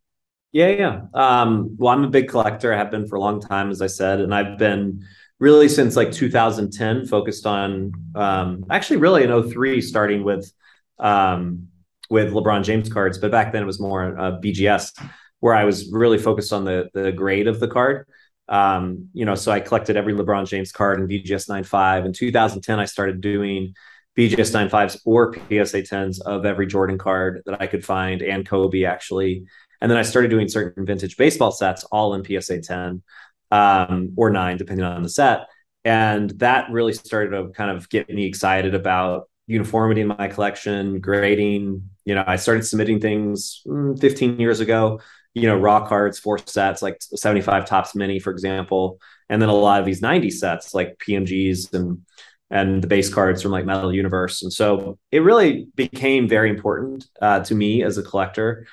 Yeah, 0.51 0.69
yeah. 0.69 1.01
Um, 1.13 1.75
well, 1.77 1.93
I'm 1.93 2.03
a 2.03 2.09
big 2.09 2.29
collector. 2.29 2.73
I 2.73 2.77
have 2.77 2.91
been 2.91 3.07
for 3.07 3.15
a 3.15 3.19
long 3.19 3.41
time, 3.41 3.69
as 3.69 3.81
I 3.81 3.87
said, 3.87 4.21
and 4.21 4.33
I've 4.33 4.57
been 4.57 5.03
really 5.39 5.69
since 5.69 5.95
like 5.95 6.11
2010 6.11 7.05
focused 7.05 7.45
on 7.45 7.91
um, 8.15 8.65
actually 8.69 8.97
really 8.97 9.23
in 9.23 9.49
03 9.49 9.81
starting 9.81 10.23
with 10.23 10.51
um, 10.99 11.67
with 12.09 12.31
LeBron 12.33 12.63
James 12.63 12.89
cards, 12.89 13.17
but 13.17 13.31
back 13.31 13.51
then 13.51 13.63
it 13.63 13.67
was 13.67 13.79
more 13.79 14.17
uh, 14.17 14.39
BGS 14.39 14.93
where 15.39 15.53
I 15.53 15.65
was 15.65 15.91
really 15.91 16.17
focused 16.17 16.53
on 16.53 16.63
the 16.63 16.89
the 16.93 17.11
grade 17.11 17.47
of 17.47 17.59
the 17.59 17.67
card. 17.67 18.07
Um, 18.49 19.09
you 19.13 19.25
know, 19.25 19.35
so 19.35 19.51
I 19.51 19.59
collected 19.59 19.97
every 19.97 20.13
LeBron 20.13 20.47
James 20.47 20.71
card 20.71 20.99
in 20.99 21.07
BGS 21.07 21.49
95. 21.49 22.05
In 22.05 22.13
2010, 22.13 22.79
I 22.79 22.85
started 22.85 23.21
doing 23.21 23.73
BGS 24.17 24.69
95s 24.69 24.99
or 25.05 25.33
PSA 25.33 25.83
10s 25.83 26.19
of 26.21 26.45
every 26.45 26.65
Jordan 26.65 26.97
card 26.97 27.43
that 27.45 27.61
I 27.61 27.67
could 27.67 27.85
find 27.85 28.21
and 28.21 28.47
Kobe 28.47 28.83
actually. 28.83 29.45
And 29.79 29.91
then 29.91 29.97
I 29.97 30.01
started 30.01 30.29
doing 30.29 30.47
certain 30.47 30.85
vintage 30.85 31.17
baseball 31.17 31.51
sets, 31.51 31.83
all 31.85 32.15
in 32.15 32.23
PSA 32.23 32.61
10 32.61 33.03
um, 33.51 34.13
or 34.17 34.31
nine, 34.31 34.57
depending 34.57 34.85
on 34.85 35.03
the 35.03 35.09
set. 35.09 35.47
And 35.85 36.31
that 36.39 36.71
really 36.71 36.93
started 36.93 37.31
to 37.31 37.49
kind 37.49 37.71
of 37.71 37.87
get 37.89 38.09
me 38.09 38.25
excited 38.25 38.73
about 38.73 39.29
uniformity 39.45 40.01
in 40.01 40.07
my 40.07 40.27
collection, 40.27 40.99
grading. 40.99 41.89
You 42.03 42.15
know, 42.15 42.23
I 42.25 42.35
started 42.35 42.65
submitting 42.65 42.99
things 42.99 43.61
mm, 43.65 43.99
15 43.99 44.39
years 44.39 44.59
ago, 44.59 44.99
you 45.37 45.47
know, 45.47 45.57
raw 45.57 45.87
cards, 45.87 46.17
four 46.17 46.39
sets, 46.39 46.81
like 46.81 46.97
75 46.99 47.65
Topps 47.65 47.95
mini, 47.95 48.19
for 48.19 48.31
example. 48.31 48.99
And 49.29 49.41
then 49.41 49.49
a 49.49 49.53
lot 49.53 49.79
of 49.79 49.85
these 49.85 50.01
90 50.01 50.29
sets, 50.31 50.73
like 50.73 50.97
PMGs 50.99 51.73
and 51.73 52.05
and 52.49 52.81
the 52.81 52.87
base 52.87 53.13
cards 53.13 53.41
from 53.41 53.51
like 53.51 53.65
Metal 53.65 53.93
Universe. 53.93 54.41
And 54.41 54.53
so 54.53 54.97
it 55.11 55.19
really 55.19 55.67
became 55.75 56.29
very 56.29 56.49
important 56.49 57.05
uh, 57.21 57.41
to 57.41 57.53
me 57.53 57.83
as 57.83 57.97
a 57.97 58.03
collector. 58.03 58.65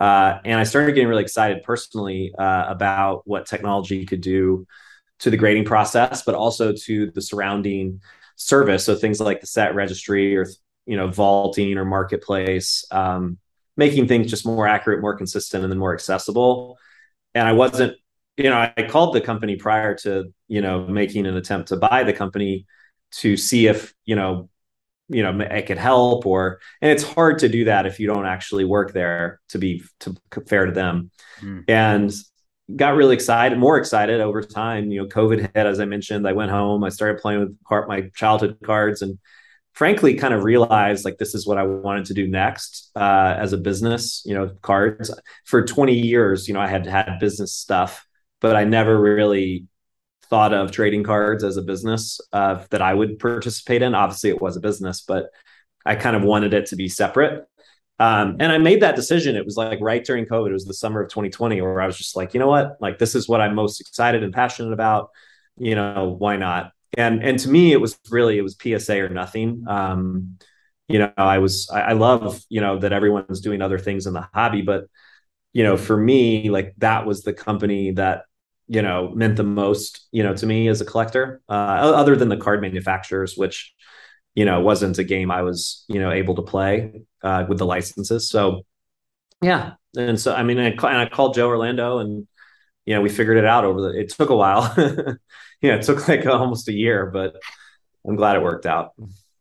Uh, 0.00 0.38
and 0.44 0.58
I 0.58 0.64
started 0.64 0.94
getting 0.94 1.08
really 1.08 1.22
excited 1.22 1.62
personally 1.62 2.32
uh, 2.36 2.64
about 2.68 3.22
what 3.26 3.46
technology 3.46 4.04
could 4.04 4.20
do 4.20 4.66
to 5.20 5.30
the 5.30 5.36
grading 5.36 5.64
process, 5.64 6.22
but 6.22 6.34
also 6.34 6.72
to 6.72 7.10
the 7.12 7.22
surrounding 7.22 8.00
service. 8.34 8.84
So 8.84 8.96
things 8.96 9.20
like 9.20 9.40
the 9.40 9.46
set 9.46 9.74
registry 9.74 10.36
or 10.36 10.46
you 10.86 10.96
know 10.96 11.08
vaulting 11.08 11.78
or 11.78 11.84
marketplace, 11.84 12.84
um, 12.90 13.38
making 13.76 14.08
things 14.08 14.30
just 14.30 14.46
more 14.46 14.66
accurate, 14.66 15.00
more 15.00 15.16
consistent, 15.16 15.62
and 15.64 15.72
then 15.72 15.78
more 15.78 15.94
accessible. 15.94 16.78
And 17.34 17.46
I 17.46 17.52
wasn't, 17.52 17.96
you 18.36 18.50
know, 18.50 18.56
I 18.76 18.82
called 18.88 19.14
the 19.14 19.20
company 19.20 19.56
prior 19.56 19.94
to 19.98 20.32
you 20.48 20.62
know 20.62 20.86
making 20.86 21.26
an 21.26 21.36
attempt 21.36 21.68
to 21.68 21.76
buy 21.76 22.04
the 22.04 22.12
company 22.12 22.66
to 23.12 23.36
see 23.36 23.66
if 23.66 23.94
you 24.04 24.16
know 24.16 24.48
you 25.08 25.22
know 25.22 25.38
it 25.40 25.66
could 25.66 25.78
help 25.78 26.26
or 26.26 26.60
and 26.80 26.90
it's 26.92 27.02
hard 27.02 27.40
to 27.40 27.48
do 27.48 27.64
that 27.64 27.86
if 27.86 27.98
you 27.98 28.06
don't 28.06 28.26
actually 28.26 28.64
work 28.64 28.92
there 28.92 29.40
to 29.48 29.58
be 29.58 29.82
to 30.00 30.14
fair 30.46 30.66
to 30.66 30.72
them 30.72 31.10
Mm. 31.42 31.64
and 31.68 32.12
got 32.76 32.94
really 32.94 33.14
excited 33.14 33.58
more 33.58 33.78
excited 33.78 34.20
over 34.20 34.42
time 34.42 34.90
you 34.90 35.00
know 35.00 35.08
covid 35.08 35.40
hit 35.40 35.66
as 35.66 35.80
i 35.80 35.84
mentioned 35.86 36.28
i 36.28 36.32
went 36.32 36.50
home 36.50 36.84
i 36.84 36.88
started 36.90 37.20
playing 37.20 37.40
with 37.40 37.56
car- 37.64 37.86
my 37.88 38.10
childhood 38.14 38.58
cards 38.62 39.02
and 39.02 39.18
frankly 39.80 40.14
kind 40.14 40.34
of 40.34 40.44
realized 40.44 41.06
like 41.06 41.16
this 41.16 41.34
is 41.34 41.46
what 41.46 41.56
i 41.56 41.62
wanted 41.62 42.04
to 42.04 42.12
do 42.12 42.28
next 42.28 42.90
uh, 42.96 43.34
as 43.38 43.54
a 43.54 43.58
business 43.58 44.22
you 44.26 44.34
know 44.34 44.50
cards 44.60 45.10
for 45.46 45.64
20 45.64 45.94
years 45.94 46.46
you 46.46 46.52
know 46.52 46.60
i 46.60 46.66
had 46.66 46.84
had 46.86 47.18
business 47.18 47.54
stuff 47.54 48.06
but 48.40 48.56
i 48.56 48.64
never 48.64 49.00
really 49.00 49.64
thought 50.30 50.54
of 50.54 50.70
trading 50.70 51.02
cards 51.02 51.42
as 51.44 51.56
a 51.56 51.62
business 51.62 52.20
uh, 52.32 52.64
that 52.70 52.80
I 52.80 52.94
would 52.94 53.18
participate 53.18 53.82
in. 53.82 53.94
Obviously, 53.94 54.30
it 54.30 54.40
was 54.40 54.56
a 54.56 54.60
business, 54.60 55.02
but 55.02 55.26
I 55.84 55.96
kind 55.96 56.16
of 56.16 56.22
wanted 56.22 56.54
it 56.54 56.66
to 56.66 56.76
be 56.76 56.88
separate. 56.88 57.46
Um, 57.98 58.36
and 58.40 58.50
I 58.50 58.58
made 58.58 58.80
that 58.80 58.96
decision. 58.96 59.36
It 59.36 59.44
was 59.44 59.56
like 59.56 59.78
right 59.82 60.02
during 60.02 60.24
COVID. 60.24 60.48
It 60.48 60.54
was 60.54 60.64
the 60.64 60.72
summer 60.72 61.02
of 61.02 61.10
2020, 61.10 61.60
where 61.60 61.82
I 61.82 61.86
was 61.86 61.98
just 61.98 62.16
like, 62.16 62.32
you 62.32 62.40
know 62.40 62.46
what? 62.46 62.76
Like 62.80 62.98
this 62.98 63.14
is 63.14 63.28
what 63.28 63.42
I'm 63.42 63.54
most 63.54 63.80
excited 63.80 64.22
and 64.22 64.32
passionate 64.32 64.72
about. 64.72 65.10
You 65.58 65.74
know, 65.74 66.16
why 66.16 66.36
not? 66.36 66.72
And 66.96 67.22
and 67.22 67.38
to 67.40 67.48
me, 67.48 67.72
it 67.72 67.80
was 67.80 67.98
really 68.10 68.38
it 68.38 68.42
was 68.42 68.56
PSA 68.60 68.98
or 69.00 69.08
nothing. 69.08 69.64
Um, 69.68 70.38
you 70.88 70.98
know, 70.98 71.12
I 71.16 71.38
was 71.38 71.70
I, 71.70 71.80
I 71.80 71.92
love 71.92 72.42
you 72.48 72.60
know 72.60 72.78
that 72.78 72.92
everyone's 72.92 73.40
doing 73.40 73.62
other 73.62 73.78
things 73.78 74.06
in 74.06 74.12
the 74.12 74.28
hobby, 74.34 74.62
but 74.62 74.86
you 75.52 75.64
know, 75.64 75.76
for 75.76 75.96
me, 75.96 76.50
like 76.50 76.74
that 76.78 77.06
was 77.06 77.22
the 77.22 77.32
company 77.32 77.92
that 77.92 78.24
you 78.70 78.82
know 78.82 79.10
meant 79.14 79.36
the 79.36 79.42
most 79.42 80.06
you 80.12 80.22
know 80.22 80.32
to 80.32 80.46
me 80.46 80.68
as 80.68 80.80
a 80.80 80.84
collector 80.84 81.42
uh, 81.48 81.52
other 81.52 82.14
than 82.14 82.28
the 82.28 82.36
card 82.36 82.62
manufacturers 82.62 83.36
which 83.36 83.74
you 84.36 84.44
know 84.44 84.60
wasn't 84.60 84.96
a 84.96 85.02
game 85.02 85.30
i 85.30 85.42
was 85.42 85.84
you 85.88 85.98
know 85.98 86.12
able 86.12 86.36
to 86.36 86.42
play 86.42 87.02
uh, 87.24 87.44
with 87.48 87.58
the 87.58 87.66
licenses 87.66 88.30
so 88.30 88.64
yeah 89.42 89.72
and 89.96 90.20
so 90.20 90.32
i 90.32 90.44
mean 90.44 90.58
I, 90.58 90.68
and 90.68 90.98
I 90.98 91.08
called 91.08 91.34
joe 91.34 91.48
orlando 91.48 91.98
and 91.98 92.28
you 92.86 92.94
know 92.94 93.00
we 93.00 93.08
figured 93.08 93.36
it 93.36 93.44
out 93.44 93.64
over 93.64 93.80
the 93.80 94.00
it 94.00 94.08
took 94.10 94.30
a 94.30 94.36
while 94.36 94.72
yeah 95.60 95.74
it 95.76 95.82
took 95.82 96.08
like 96.08 96.26
almost 96.26 96.68
a 96.68 96.72
year 96.72 97.06
but 97.06 97.34
i'm 98.06 98.16
glad 98.16 98.36
it 98.36 98.42
worked 98.42 98.66
out 98.66 98.92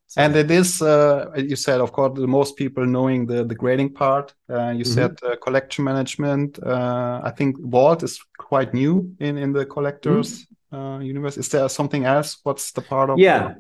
so. 0.10 0.22
And 0.22 0.36
it 0.36 0.50
is, 0.50 0.81
uh, 0.81 1.29
you 1.36 1.55
said, 1.55 1.81
of 1.81 1.91
course, 1.91 2.17
the 2.17 2.25
most 2.25 2.58
people 2.58 2.84
knowing 2.84 3.27
the, 3.27 3.46
the 3.46 3.53
grading 3.53 3.93
part. 3.93 4.34
Uh, 4.50 4.55
you 4.55 4.60
mm 4.60 4.81
-hmm. 4.81 4.86
said 4.86 5.12
uh, 5.24 5.36
collection 5.46 5.86
management. 5.86 6.58
Uh, 6.58 7.22
I 7.29 7.31
think 7.38 7.58
Vault 7.60 8.01
is 8.03 8.19
quite 8.50 8.72
new 8.74 9.15
in, 9.19 9.38
in 9.38 9.53
the 9.53 9.65
collectors 9.65 10.48
mm 10.72 10.79
-hmm. 10.79 11.10
universe. 11.13 11.39
Is 11.39 11.50
there 11.50 11.69
something 11.69 12.05
else? 12.05 12.29
What's 12.43 12.72
the 12.72 12.81
part 12.81 13.10
of? 13.10 13.19
Yeah, 13.19 13.55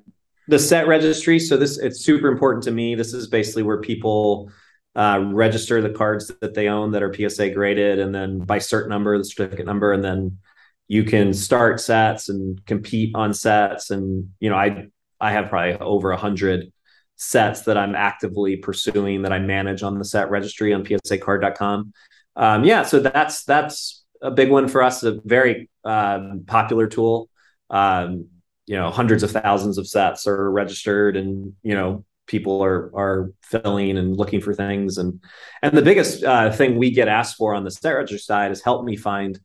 the 0.49 0.59
set 0.59 0.87
registry. 0.87 1.39
So 1.39 1.57
this 1.57 1.77
it's 1.77 2.03
super 2.03 2.27
important 2.31 2.63
to 2.65 2.71
me. 2.71 2.95
This 2.95 3.13
is 3.13 3.27
basically 3.27 3.63
where 3.63 3.79
people 3.79 4.51
uh, 4.95 5.19
register 5.31 5.81
the 5.81 5.91
cards 5.91 6.31
that 6.41 6.53
they 6.53 6.67
own 6.67 6.91
that 6.91 7.03
are 7.03 7.13
PSA 7.13 7.51
graded, 7.51 7.99
and 7.99 8.13
then 8.13 8.39
by 8.39 8.59
cert 8.59 8.87
number, 8.87 9.17
the 9.17 9.23
certificate 9.23 9.65
number, 9.65 9.93
and 9.93 10.03
then 10.03 10.39
you 10.87 11.03
can 11.03 11.33
start 11.33 11.79
sets 11.79 12.29
and 12.29 12.65
compete 12.65 13.11
on 13.15 13.33
sets. 13.33 13.91
And 13.91 14.31
you 14.39 14.49
know, 14.49 14.55
I 14.55 14.87
I 15.19 15.31
have 15.31 15.49
probably 15.49 15.75
over 15.75 16.11
a 16.11 16.17
hundred 16.17 16.71
sets 17.15 17.63
that 17.63 17.77
I'm 17.77 17.95
actively 17.95 18.55
pursuing 18.55 19.23
that 19.23 19.33
I 19.33 19.39
manage 19.39 19.83
on 19.83 19.97
the 19.97 20.05
set 20.05 20.29
registry 20.29 20.73
on 20.73 20.85
psacard.com. 20.85 21.93
Um, 22.35 22.63
yeah, 22.63 22.83
so 22.83 22.99
that's 22.99 23.43
that's 23.43 24.03
a 24.21 24.31
big 24.31 24.49
one 24.49 24.67
for 24.67 24.81
us. 24.81 25.03
A 25.03 25.19
very 25.23 25.69
um, 25.83 26.45
popular 26.47 26.87
tool. 26.87 27.29
Um, 27.69 28.27
you 28.65 28.75
know, 28.75 28.91
hundreds 28.91 29.23
of 29.23 29.31
thousands 29.31 29.77
of 29.77 29.87
sets 29.87 30.27
are 30.27 30.49
registered, 30.49 31.17
and 31.17 31.53
you 31.61 31.75
know, 31.75 32.05
people 32.29 32.63
are 32.63 32.89
are 32.95 33.31
filling 33.43 33.97
and 33.97 34.15
looking 34.15 34.39
for 34.39 34.53
things. 34.53 34.97
And 34.97 35.21
and 35.61 35.75
the 35.75 35.81
biggest 35.81 36.23
uh, 36.23 36.51
thing 36.51 36.77
we 36.77 36.91
get 36.91 37.09
asked 37.09 37.35
for 37.35 37.53
on 37.53 37.65
the 37.65 37.71
set 37.71 37.91
registry 37.91 38.19
side 38.19 38.51
is 38.51 38.61
help 38.61 38.85
me 38.85 38.95
find 38.95 39.37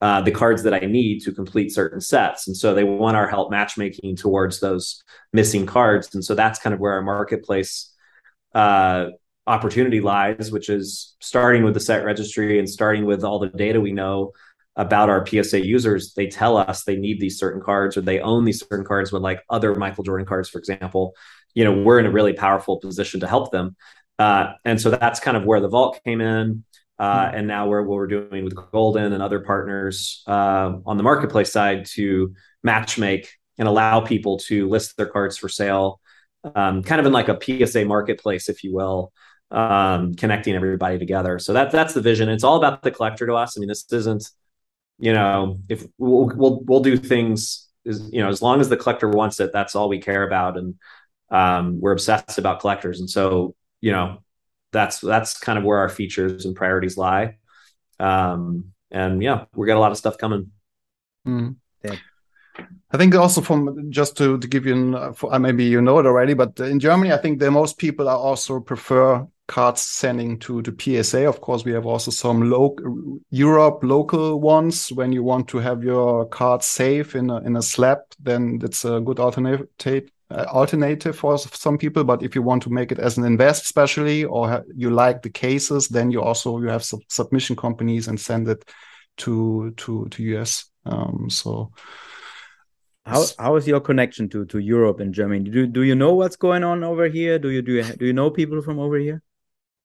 uh, 0.00 0.20
the 0.22 0.30
cards 0.30 0.62
that 0.62 0.74
I 0.74 0.80
need 0.80 1.20
to 1.20 1.32
complete 1.32 1.72
certain 1.72 2.00
sets. 2.00 2.46
And 2.46 2.56
so 2.56 2.74
they 2.74 2.84
want 2.84 3.16
our 3.16 3.28
help 3.28 3.50
matchmaking 3.50 4.16
towards 4.16 4.60
those 4.60 5.02
missing 5.32 5.66
cards. 5.66 6.14
And 6.14 6.24
so 6.24 6.34
that's 6.34 6.58
kind 6.58 6.74
of 6.74 6.80
where 6.80 6.92
our 6.92 7.02
marketplace 7.02 7.92
uh, 8.54 9.06
opportunity 9.46 10.00
lies, 10.00 10.50
which 10.50 10.68
is 10.68 11.16
starting 11.20 11.64
with 11.64 11.74
the 11.74 11.80
set 11.80 12.04
registry 12.04 12.58
and 12.58 12.68
starting 12.68 13.04
with 13.04 13.24
all 13.24 13.38
the 13.38 13.48
data 13.48 13.80
we 13.80 13.92
know 13.92 14.32
about 14.76 15.08
our 15.08 15.24
PSA 15.24 15.64
users. 15.64 16.14
They 16.14 16.26
tell 16.26 16.56
us 16.56 16.84
they 16.84 16.96
need 16.96 17.20
these 17.20 17.38
certain 17.38 17.62
cards 17.62 17.96
or 17.96 18.00
they 18.00 18.20
own 18.20 18.44
these 18.44 18.60
certain 18.60 18.84
cards 18.84 19.12
with 19.12 19.22
like 19.22 19.42
other 19.48 19.74
Michael 19.74 20.04
Jordan 20.04 20.26
cards, 20.26 20.48
for 20.48 20.58
example. 20.58 21.14
You 21.54 21.64
know, 21.64 21.82
we're 21.82 22.00
in 22.00 22.06
a 22.06 22.10
really 22.10 22.32
powerful 22.32 22.78
position 22.78 23.20
to 23.20 23.26
help 23.26 23.50
them. 23.50 23.76
Uh, 24.18 24.52
and 24.64 24.80
so 24.80 24.90
that's 24.90 25.20
kind 25.20 25.36
of 25.36 25.44
where 25.44 25.60
the 25.60 25.68
vault 25.68 26.00
came 26.04 26.20
in. 26.20 26.64
Uh, 26.98 27.30
and 27.34 27.48
now 27.48 27.66
we're 27.66 27.82
what 27.82 27.96
we're 27.96 28.06
doing 28.06 28.44
with 28.44 28.54
Goldin 28.54 29.12
and 29.12 29.20
other 29.22 29.40
partners 29.40 30.22
uh, 30.28 30.74
on 30.86 30.96
the 30.96 31.02
marketplace 31.02 31.50
side 31.50 31.86
to 31.86 32.34
matchmake 32.64 33.26
and 33.58 33.66
allow 33.66 34.00
people 34.00 34.38
to 34.38 34.68
list 34.68 34.96
their 34.96 35.06
cards 35.06 35.36
for 35.36 35.48
sale 35.48 36.00
um, 36.54 36.82
kind 36.82 37.00
of 37.00 37.06
in 37.06 37.12
like 37.12 37.28
a 37.28 37.38
PSA 37.40 37.84
marketplace, 37.84 38.48
if 38.48 38.64
you 38.64 38.74
will, 38.74 39.12
um, 39.50 40.14
connecting 40.14 40.54
everybody 40.54 40.98
together. 40.98 41.38
So 41.38 41.52
that 41.54 41.70
that's 41.70 41.94
the 41.94 42.00
vision. 42.00 42.28
It's 42.28 42.44
all 42.44 42.56
about 42.56 42.82
the 42.82 42.90
collector 42.90 43.26
to 43.26 43.34
us. 43.34 43.56
I 43.56 43.60
mean, 43.60 43.68
this 43.68 43.90
isn't, 43.92 44.28
you 44.98 45.12
know, 45.12 45.58
if 45.68 45.86
we'll 45.98 46.30
we'll, 46.34 46.60
we'll 46.64 46.80
do 46.80 46.96
things, 46.96 47.68
is 47.84 48.10
you 48.12 48.22
know, 48.22 48.28
as 48.28 48.42
long 48.42 48.60
as 48.60 48.68
the 48.68 48.76
collector 48.76 49.08
wants 49.08 49.40
it, 49.40 49.52
that's 49.52 49.74
all 49.74 49.88
we 49.88 50.00
care 50.00 50.26
about, 50.26 50.58
and 50.58 50.74
um, 51.34 51.80
we're 51.80 51.92
obsessed 51.92 52.38
about 52.38 52.60
collectors. 52.60 53.00
And 53.00 53.10
so, 53.10 53.56
you 53.80 53.90
know, 53.90 54.22
that's 54.70 55.00
that's 55.00 55.36
kind 55.36 55.58
of 55.58 55.64
where 55.64 55.78
our 55.78 55.88
features 55.88 56.44
and 56.44 56.54
priorities 56.54 56.96
lie. 56.96 57.38
Um, 57.98 58.66
and 58.90 59.20
yeah, 59.20 59.46
we 59.54 59.66
got 59.66 59.76
a 59.76 59.80
lot 59.80 59.90
of 59.90 59.98
stuff 59.98 60.16
coming. 60.16 60.52
Mm. 61.26 61.56
Yeah. 61.82 61.96
I 62.92 62.96
think 62.96 63.16
also 63.16 63.40
from 63.40 63.90
just 63.90 64.16
to, 64.18 64.38
to 64.38 64.46
give 64.46 64.64
you, 64.64 64.74
an, 64.74 64.94
uh, 64.94 65.38
maybe 65.40 65.64
you 65.64 65.82
know 65.82 65.98
it 65.98 66.06
already, 66.06 66.34
but 66.34 66.60
in 66.60 66.78
Germany, 66.78 67.12
I 67.12 67.16
think 67.16 67.40
the 67.40 67.50
most 67.50 67.78
people 67.78 68.08
are 68.08 68.16
also 68.16 68.60
prefer 68.60 69.26
cards 69.48 69.80
sending 69.80 70.38
to 70.38 70.62
the 70.62 71.02
PSA. 71.02 71.28
Of 71.28 71.40
course, 71.40 71.64
we 71.64 71.72
have 71.72 71.86
also 71.86 72.12
some 72.12 72.48
local 72.48 73.18
Europe 73.30 73.80
local 73.82 74.40
ones. 74.40 74.92
When 74.92 75.10
you 75.10 75.24
want 75.24 75.48
to 75.48 75.58
have 75.58 75.82
your 75.82 76.26
card 76.26 76.62
safe 76.62 77.16
in 77.16 77.30
a, 77.30 77.38
in 77.38 77.56
a 77.56 77.62
slab, 77.62 77.98
then 78.20 78.60
it's 78.62 78.84
a 78.84 79.00
good 79.00 79.18
alternative 79.18 79.66
uh, 80.34 80.46
alternative 80.48 81.16
for 81.16 81.38
some 81.38 81.78
people. 81.78 82.04
But 82.04 82.22
if 82.22 82.34
you 82.34 82.42
want 82.42 82.62
to 82.64 82.70
make 82.70 82.92
it 82.92 82.98
as 82.98 83.18
an 83.18 83.24
invest, 83.24 83.64
especially, 83.64 84.24
or 84.24 84.64
you 84.74 84.90
like 84.90 85.22
the 85.22 85.30
cases, 85.30 85.88
then 85.88 86.10
you 86.10 86.22
also 86.22 86.60
you 86.60 86.68
have 86.68 86.84
some 86.84 87.00
submission 87.08 87.56
companies 87.56 88.08
and 88.08 88.18
send 88.18 88.48
it 88.48 88.64
to 89.18 89.72
to 89.76 90.06
to 90.10 90.22
US. 90.36 90.70
Um, 90.84 91.28
so. 91.30 91.72
How 93.06 93.22
how 93.38 93.56
is 93.56 93.68
your 93.68 93.80
connection 93.80 94.30
to 94.30 94.46
to 94.46 94.58
Europe 94.58 94.98
and 94.98 95.12
Germany? 95.12 95.50
Do 95.50 95.66
do 95.66 95.82
you 95.82 95.94
know 95.94 96.14
what's 96.14 96.36
going 96.36 96.64
on 96.64 96.82
over 96.82 97.06
here? 97.06 97.38
Do 97.38 97.50
you 97.50 97.60
do 97.60 97.72
you, 97.72 97.82
do 97.82 98.06
you 98.06 98.14
know 98.14 98.30
people 98.30 98.62
from 98.62 98.78
over 98.78 98.96
here? 98.96 99.20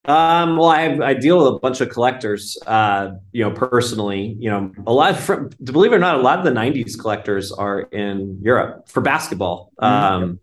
Um, 0.06 0.56
well, 0.56 0.70
I, 0.70 0.98
I 1.04 1.14
deal 1.14 1.38
with 1.38 1.48
a 1.48 1.60
bunch 1.60 1.82
of 1.82 1.90
collectors, 1.90 2.58
uh, 2.66 3.12
you 3.32 3.44
know, 3.44 3.52
personally, 3.52 4.38
you 4.40 4.50
know, 4.50 4.72
a 4.88 4.94
lot 4.94 5.12
of, 5.12 5.20
from, 5.20 5.50
believe 5.64 5.92
it 5.92 5.98
or 5.98 6.00
not, 6.00 6.16
a 6.16 6.22
lot 6.22 6.40
of 6.40 6.46
the 6.46 6.52
'90s 6.52 6.98
collectors 6.98 7.52
are 7.52 7.82
in 7.82 8.40
Europe 8.42 8.88
for 8.88 9.02
basketball. 9.02 9.72
Mm-hmm. 9.80 10.24
Um, 10.24 10.40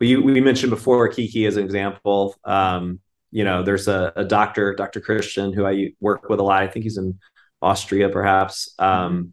we 0.00 0.16
we 0.16 0.40
mentioned 0.40 0.70
before 0.70 1.06
Kiki 1.08 1.46
as 1.46 1.56
an 1.56 1.64
example. 1.64 2.34
Um, 2.44 2.98
you 3.30 3.44
know, 3.44 3.62
there's 3.62 3.88
a, 3.88 4.12
a, 4.16 4.24
doctor, 4.24 4.74
Dr. 4.74 5.00
Christian, 5.00 5.52
who 5.52 5.64
I 5.64 5.92
work 6.00 6.28
with 6.28 6.38
a 6.38 6.42
lot. 6.42 6.62
I 6.62 6.66
think 6.66 6.82
he's 6.82 6.98
in 6.98 7.18
Austria, 7.62 8.10
perhaps. 8.10 8.74
Um, 8.78 9.32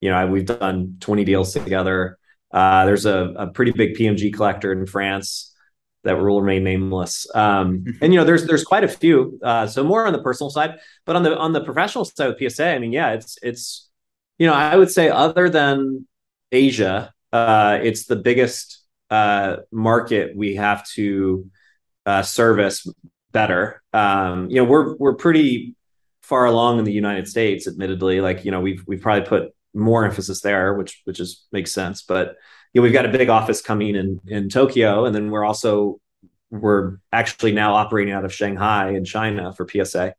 you 0.00 0.10
know, 0.10 0.16
I, 0.16 0.26
we've 0.26 0.44
done 0.44 0.96
20 1.00 1.24
deals 1.24 1.54
together. 1.54 2.18
Uh, 2.52 2.84
there's 2.84 3.06
a, 3.06 3.32
a 3.36 3.46
pretty 3.46 3.72
big 3.72 3.94
PMG 3.94 4.34
collector 4.34 4.72
in 4.72 4.86
France 4.86 5.54
that 6.04 6.18
will 6.18 6.40
remain 6.40 6.64
nameless. 6.64 7.26
Um, 7.34 7.84
and 8.00 8.12
you 8.12 8.18
know, 8.18 8.24
there's 8.24 8.46
there's 8.46 8.64
quite 8.64 8.84
a 8.84 8.88
few. 8.88 9.38
Uh, 9.42 9.66
so 9.66 9.82
more 9.82 10.06
on 10.06 10.12
the 10.12 10.22
personal 10.22 10.50
side, 10.50 10.78
but 11.04 11.16
on 11.16 11.22
the 11.22 11.36
on 11.36 11.52
the 11.52 11.62
professional 11.62 12.04
side 12.04 12.28
with 12.28 12.52
PSA, 12.52 12.68
I 12.68 12.78
mean, 12.78 12.92
yeah, 12.92 13.12
it's 13.12 13.38
it's 13.42 13.88
you 14.38 14.46
know, 14.46 14.54
I 14.54 14.76
would 14.76 14.90
say 14.90 15.08
other 15.08 15.50
than 15.50 16.06
Asia, 16.52 17.12
uh, 17.32 17.78
it's 17.82 18.06
the 18.06 18.16
biggest 18.16 18.84
uh, 19.10 19.56
market 19.72 20.36
we 20.36 20.56
have 20.56 20.86
to 20.90 21.50
uh, 22.06 22.22
service 22.22 22.86
better. 23.32 23.82
Um, 23.92 24.48
you 24.50 24.56
know, 24.56 24.64
we're 24.64 24.96
we're 24.96 25.14
pretty 25.14 25.74
far 26.22 26.44
along 26.44 26.78
in 26.78 26.84
the 26.84 26.92
United 26.92 27.26
States, 27.28 27.66
admittedly. 27.66 28.20
Like 28.20 28.44
you 28.44 28.50
know, 28.50 28.60
we've 28.60 28.84
we've 28.86 29.00
probably 29.00 29.28
put 29.28 29.54
more 29.74 30.04
emphasis 30.04 30.40
there, 30.40 30.74
which 30.74 31.02
which 31.04 31.20
is 31.20 31.46
makes 31.52 31.72
sense, 31.72 32.02
but 32.02 32.36
you 32.72 32.80
know, 32.80 32.82
we've 32.82 32.92
got 32.92 33.06
a 33.06 33.10
big 33.10 33.28
office 33.28 33.60
coming 33.62 33.94
in 33.94 34.20
in 34.26 34.48
Tokyo, 34.48 35.04
and 35.04 35.14
then 35.14 35.30
we're 35.30 35.44
also 35.44 36.00
we're 36.50 36.98
actually 37.12 37.52
now 37.52 37.74
operating 37.74 38.12
out 38.12 38.24
of 38.24 38.32
Shanghai 38.32 38.90
in 38.90 39.04
China 39.04 39.52
for 39.52 39.66
PSA. 39.68 40.14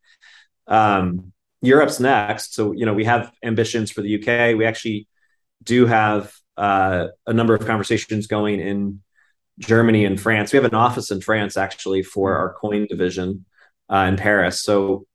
Um, 0.67 1.33
Europe's 1.61 1.99
next, 1.99 2.53
so 2.53 2.71
you 2.71 2.85
know 2.85 2.93
we 2.93 3.05
have 3.05 3.31
ambitions 3.43 3.91
for 3.91 4.01
the 4.01 4.15
UK. 4.15 4.57
We 4.57 4.65
actually 4.65 5.07
do 5.63 5.85
have 5.85 6.33
uh, 6.57 7.07
a 7.27 7.33
number 7.33 7.53
of 7.53 7.65
conversations 7.65 8.27
going 8.27 8.59
in 8.59 9.01
Germany 9.59 10.05
and 10.05 10.19
France. 10.19 10.53
We 10.53 10.57
have 10.57 10.65
an 10.65 10.75
office 10.75 11.11
in 11.11 11.21
France 11.21 11.57
actually 11.57 12.03
for 12.03 12.37
our 12.37 12.53
coin 12.53 12.87
division 12.87 13.45
uh, 13.91 14.05
in 14.09 14.15
Paris. 14.15 14.61
So 14.61 15.05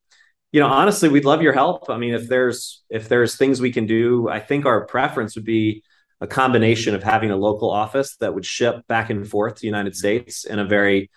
you 0.54 0.60
know 0.60 0.68
honestly 0.68 1.08
we'd 1.08 1.24
love 1.24 1.42
your 1.42 1.52
help 1.52 1.90
i 1.90 1.98
mean 1.98 2.14
if 2.14 2.28
there's 2.28 2.84
if 2.88 3.08
there's 3.08 3.34
things 3.34 3.60
we 3.60 3.72
can 3.72 3.86
do 3.86 4.28
i 4.28 4.38
think 4.38 4.66
our 4.66 4.86
preference 4.86 5.34
would 5.34 5.44
be 5.44 5.82
a 6.24 6.26
combination 6.26 6.94
of 6.94 7.02
having 7.02 7.30
a 7.30 7.36
local 7.36 7.70
office 7.70 8.16
that 8.16 8.34
would 8.34 8.46
ship 8.46 8.86
back 8.88 9.10
and 9.10 9.28
forth 9.28 9.56
to 9.56 9.60
the 9.60 9.66
United 9.66 9.94
States 9.94 10.44
in 10.44 10.58
a 10.58 10.64
very 10.64 11.10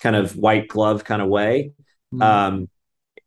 kind 0.00 0.14
of 0.14 0.36
white 0.36 0.68
glove 0.68 1.02
kind 1.02 1.22
of 1.22 1.28
way. 1.28 1.72
Mm-hmm. 2.12 2.22
Um, 2.22 2.68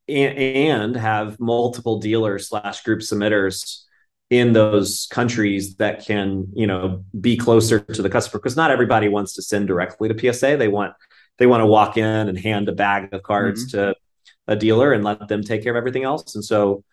and, 0.08 0.38
and, 0.38 0.96
have 0.98 1.40
multiple 1.40 2.00
dealers 2.00 2.50
slash 2.50 2.84
group 2.84 3.00
submitters 3.00 3.84
in 4.30 4.52
those 4.52 5.08
countries 5.10 5.76
that 5.76 6.06
can, 6.06 6.48
you 6.54 6.68
know, 6.68 7.04
be 7.20 7.38
closer 7.38 7.80
to 7.80 8.02
the 8.02 8.10
customer 8.10 8.40
because 8.40 8.58
not 8.58 8.70
everybody 8.70 9.08
wants 9.08 9.34
to 9.36 9.42
send 9.42 9.68
directly 9.68 10.10
to 10.10 10.34
PSA. 10.34 10.58
They 10.58 10.68
want 10.68 10.94
they 11.40 11.48
want 11.48 11.62
to 11.62 11.66
walk 11.66 11.98
in 11.98 12.28
and 12.28 12.38
hand 12.38 12.68
a 12.68 12.74
bag 12.74 13.14
of 13.14 13.24
cards 13.24 13.66
mm-hmm. 13.66 13.92
to 13.92 13.96
a 14.48 14.56
dealer 14.58 14.92
and 14.92 15.04
let 15.04 15.28
them 15.30 15.42
take 15.42 15.64
care 15.64 15.72
of 15.72 15.78
everything 15.78 16.04
else. 16.04 16.36
And 16.36 16.44
so 16.44 16.84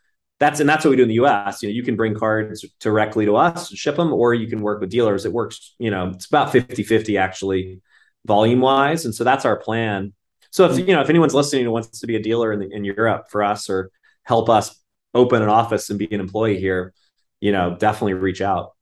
that's 0.40 0.59
and 0.59 0.68
that's 0.68 0.85
what 0.85 0.90
we 0.90 0.96
do 0.96 1.03
in 1.03 1.09
the 1.09 1.20
US. 1.20 1.62
You 1.62 1.68
know, 1.68 1.74
you 1.74 1.83
can 1.83 1.96
bring 1.96 2.14
cards 2.14 2.64
directly 2.81 3.26
to 3.26 3.37
us 3.37 3.70
and 3.70 3.79
ship 3.79 3.96
them, 3.96 4.12
or 4.12 4.33
you 4.35 4.48
can 4.48 4.62
work 4.62 4.81
with 4.81 4.90
dealers. 4.90 5.26
It 5.26 5.33
works, 5.33 5.74
you 5.79 5.90
know, 5.90 6.09
it's 6.09 6.26
about 6.26 6.50
50-50 6.50 7.20
actually 7.20 7.83
volume 8.26 8.61
wise. 8.61 9.05
And 9.05 9.14
so 9.14 9.22
that's 9.22 9.44
our 9.44 9.57
plan. 9.57 10.14
So 10.50 10.64
if 10.64 10.79
you 10.79 10.94
know, 10.94 11.03
if 11.03 11.11
anyone's 11.11 11.35
listening 11.35 11.64
and 11.64 11.72
wants 11.72 12.00
to 12.00 12.07
be 12.07 12.16
a 12.16 12.22
dealer 12.22 12.53
in, 12.53 12.59
the, 12.59 12.70
in 12.72 12.85
Europe 12.85 13.26
for 13.31 13.44
us 13.44 13.68
or 13.68 13.90
help 14.24 14.48
us 14.48 14.74
open 15.14 15.42
an 15.42 15.50
office 15.50 15.90
and 15.90 15.98
be 15.98 16.09
an 16.11 16.20
employee 16.20 16.59
here, 16.59 16.94
you 17.40 17.53
know, 17.53 17.76
definitely 17.79 18.14
reach 18.14 18.40
out. 18.40 18.72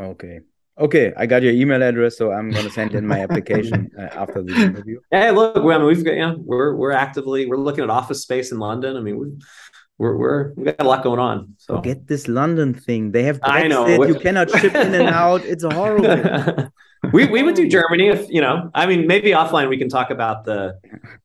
Okay. 0.00 0.40
Okay, 0.78 1.12
I 1.16 1.26
got 1.26 1.42
your 1.42 1.52
email 1.52 1.82
address, 1.82 2.16
so 2.16 2.30
I'm 2.30 2.50
going 2.50 2.64
to 2.64 2.70
send 2.70 2.94
in 2.94 3.04
my 3.04 3.18
application 3.20 3.90
uh, 3.98 4.02
after 4.02 4.42
the 4.42 4.54
interview. 4.54 5.00
Hey, 5.10 5.32
look, 5.32 5.56
I 5.56 5.60
mean, 5.60 5.86
we've 5.86 6.04
got, 6.04 6.14
yeah, 6.14 6.34
we're 6.38 6.76
we're 6.76 6.92
actively 6.92 7.46
we're 7.46 7.56
looking 7.56 7.82
at 7.82 7.90
office 7.90 8.22
space 8.22 8.52
in 8.52 8.60
London. 8.60 8.96
I 8.96 9.00
mean, 9.00 9.18
we 9.18 9.26
we're 9.98 10.16
we're 10.16 10.52
we 10.54 10.64
got 10.64 10.76
a 10.78 10.84
lot 10.84 11.02
going 11.02 11.18
on. 11.18 11.54
So 11.58 11.80
get 11.80 12.06
this 12.06 12.28
London 12.28 12.72
thing. 12.72 13.10
They 13.10 13.24
have 13.24 13.40
Brexit. 13.40 13.64
I 13.64 13.66
know 13.66 14.04
you 14.04 14.14
cannot 14.14 14.48
ship 14.50 14.74
in 14.74 14.94
and 14.94 15.08
out. 15.08 15.44
It's 15.44 15.64
horrible. 15.64 16.70
we 17.12 17.26
we 17.26 17.42
would 17.42 17.56
do 17.56 17.68
Germany 17.68 18.08
if 18.08 18.30
you 18.30 18.40
know. 18.40 18.70
I 18.74 18.86
mean, 18.86 19.06
maybe 19.06 19.30
offline 19.32 19.68
we 19.68 19.76
can 19.76 19.88
talk 19.88 20.10
about 20.10 20.44
the 20.44 20.78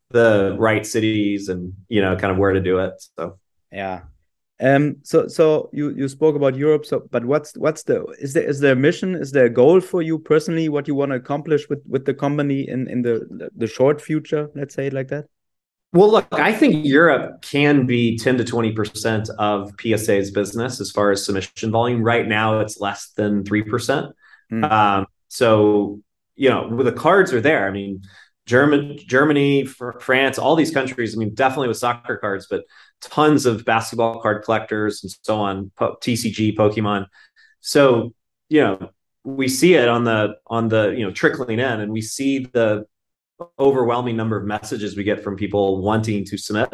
the 0.10 0.56
right 0.60 0.86
cities 0.86 1.50
and 1.50 1.74
you 1.88 2.02
know 2.02 2.16
kind 2.16 2.32
of 2.32 2.38
where 2.38 2.54
to 2.54 2.62
do 2.62 2.80
it. 2.80 2.94
So 3.16 3.40
yeah. 3.72 4.02
Um. 4.60 4.98
So 5.04 5.28
so 5.28 5.70
you 5.72 5.92
you 5.92 6.08
spoke 6.08 6.36
about 6.36 6.56
Europe. 6.56 6.86
So 6.86 7.08
but 7.12 7.26
what's 7.26 7.56
what's 7.56 7.84
the 7.84 8.06
is 8.20 8.34
there 8.34 8.44
is 8.44 8.60
there 8.60 8.74
a 8.74 8.76
mission? 8.76 9.14
Is 9.14 9.32
there 9.32 9.46
a 9.46 9.50
goal 9.50 9.82
for 9.82 10.02
you 10.02 10.18
personally? 10.18 10.68
What 10.68 10.88
you 10.88 10.96
want 10.96 11.12
to 11.12 11.16
accomplish 11.18 11.70
with 11.70 11.82
with 11.88 12.06
the 12.06 12.14
company 12.16 12.68
in 12.68 12.88
in 12.90 13.04
the 13.04 13.52
the 13.56 13.68
short 13.68 14.02
future? 14.02 14.50
Let's 14.56 14.74
say 14.74 14.88
it 14.88 14.94
like 14.94 15.10
that. 15.10 15.26
Well, 15.94 16.12
look, 16.12 16.28
I 16.32 16.52
think 16.52 16.86
Europe 16.86 17.44
can 17.44 17.86
be 17.86 18.18
10 18.18 18.38
to 18.40 18.44
20% 18.44 19.30
of 19.38 19.72
PSA's 19.80 20.32
business 20.32 20.82
as 20.82 20.90
far 20.90 21.12
as 21.12 21.24
submission 21.24 21.72
volume. 21.72 22.02
Right 22.02 22.28
now, 22.28 22.60
it's 22.62 22.80
less 22.80 23.12
than 23.16 23.44
3%. 23.44 24.12
Mm. 24.52 24.72
Um, 24.72 25.06
so, 25.28 26.02
you 26.36 26.50
know, 26.50 26.82
the 26.82 26.92
cards 26.92 27.32
are 27.32 27.42
there. 27.42 27.68
I 27.68 27.72
mean, 27.72 28.02
German, 28.48 28.98
Germany, 29.08 29.66
France, 29.66 30.40
all 30.40 30.56
these 30.56 30.72
countries, 30.72 31.16
I 31.16 31.20
mean, 31.20 31.36
definitely 31.36 31.68
with 31.68 31.78
soccer 31.78 32.18
cards, 32.18 32.48
but 32.50 32.64
tons 33.00 33.46
of 33.46 33.64
basketball 33.64 34.20
card 34.20 34.44
collectors 34.44 35.04
and 35.04 35.16
so 35.22 35.38
on, 35.38 35.72
TCG, 35.80 36.58
Pokemon. 36.58 37.06
So, 37.62 38.16
you 38.50 38.62
know, 38.62 38.90
we 39.24 39.48
see 39.48 39.76
it 39.76 39.88
on 39.88 40.04
the 40.04 40.36
on 40.48 40.68
the 40.68 40.94
you 40.98 41.06
know 41.06 41.12
trickling 41.12 41.60
in 41.60 41.80
and 41.80 41.92
we 41.92 42.02
see 42.02 42.40
the 42.40 42.86
overwhelming 43.60 44.15
number 44.15 44.38
of 44.38 44.46
messages 44.46 44.96
we 44.96 45.04
get 45.04 45.24
from 45.24 45.36
people 45.36 45.82
wanting 45.82 46.26
to 46.26 46.38
submit. 46.38 46.69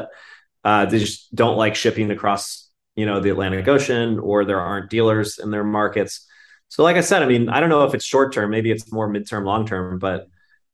Uh, 0.63 0.85
they 0.85 0.99
just 0.99 1.33
don't 1.33 1.57
like 1.57 1.75
shipping 1.75 2.11
across, 2.11 2.69
you 2.95 3.05
know, 3.05 3.19
the 3.19 3.29
Atlantic 3.29 3.67
Ocean, 3.67 4.19
or 4.19 4.45
there 4.45 4.59
aren't 4.59 4.89
dealers 4.89 5.39
in 5.39 5.51
their 5.51 5.63
markets. 5.63 6.27
So, 6.67 6.83
like 6.83 6.97
I 6.97 7.01
said, 7.01 7.23
I 7.23 7.25
mean, 7.25 7.49
I 7.49 7.59
don't 7.59 7.69
know 7.69 7.85
if 7.85 7.93
it's 7.93 8.05
short 8.05 8.33
term, 8.33 8.51
maybe 8.51 8.71
it's 8.71 8.91
more 8.91 9.09
midterm, 9.09 9.45
long 9.45 9.65
term, 9.65 9.99
but 9.99 10.27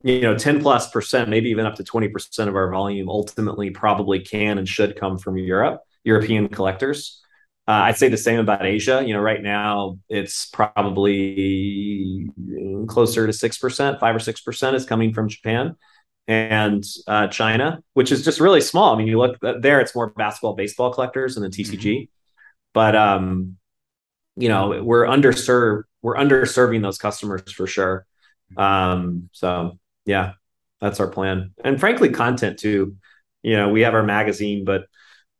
you 0.04 0.22
know, 0.22 0.38
10 0.38 0.62
plus 0.62 0.90
percent, 0.92 1.30
maybe 1.30 1.50
even 1.50 1.66
up 1.66 1.76
to 1.76 1.84
20% 1.84 2.48
of 2.48 2.56
our 2.56 2.70
volume 2.70 3.10
ultimately 3.10 3.72
probably 3.72 4.20
can 4.20 4.58
and 4.58 4.70
should 4.70 4.96
come 4.96 5.18
from 5.18 5.38
Europe, 5.38 5.82
European 6.04 6.48
collectors. 6.48 7.24
Uh, 7.68 7.90
I'd 7.90 7.98
say 7.98 8.10
the 8.10 8.18
same 8.18 8.40
about 8.40 8.66
Asia. 8.66 9.04
You 9.06 9.14
know, 9.14 9.20
right 9.22 9.42
now 9.42 9.98
it's 10.08 10.46
probably 10.48 12.30
closer 12.88 13.26
to 13.26 13.34
six 13.34 13.58
percent, 13.58 14.00
five 14.00 14.16
or 14.16 14.20
six 14.20 14.42
percent 14.42 14.76
is 14.76 14.86
coming 14.86 15.14
from 15.14 15.30
Japan 15.30 15.76
and 16.28 16.84
uh, 17.08 17.28
China, 17.28 17.82
which 17.94 18.12
is 18.12 18.24
just 18.24 18.40
really 18.40 18.62
small. 18.62 18.94
I 18.94 18.98
mean, 18.98 19.08
you 19.08 19.18
look 19.18 19.40
there; 19.42 19.80
it's 19.80 19.96
more 19.96 20.12
basketball, 20.12 20.54
baseball 20.54 20.94
collectors, 20.94 21.38
and 21.38 21.44
then 21.44 21.52
TCG. 21.52 21.80
Mm-hmm. 21.80 22.04
But 22.74 22.96
um, 22.96 23.58
you 24.36 24.50
know, 24.50 24.82
we're 24.84 25.06
underserved. 25.06 25.84
We're 26.02 26.16
underserving 26.16 26.84
those 26.84 27.00
customers 27.00 27.52
for 27.52 27.66
sure. 27.66 28.06
Um, 28.58 29.30
so 29.32 29.80
yeah, 30.06 30.34
that's 30.82 31.00
our 31.00 31.08
plan. 31.08 31.54
And 31.64 31.80
frankly, 31.80 32.10
content 32.10 32.60
too. 32.60 32.96
You 33.42 33.58
know, 33.58 33.70
we 33.70 33.82
have 33.82 33.94
our 33.94 34.04
magazine, 34.04 34.66
but 34.66 34.86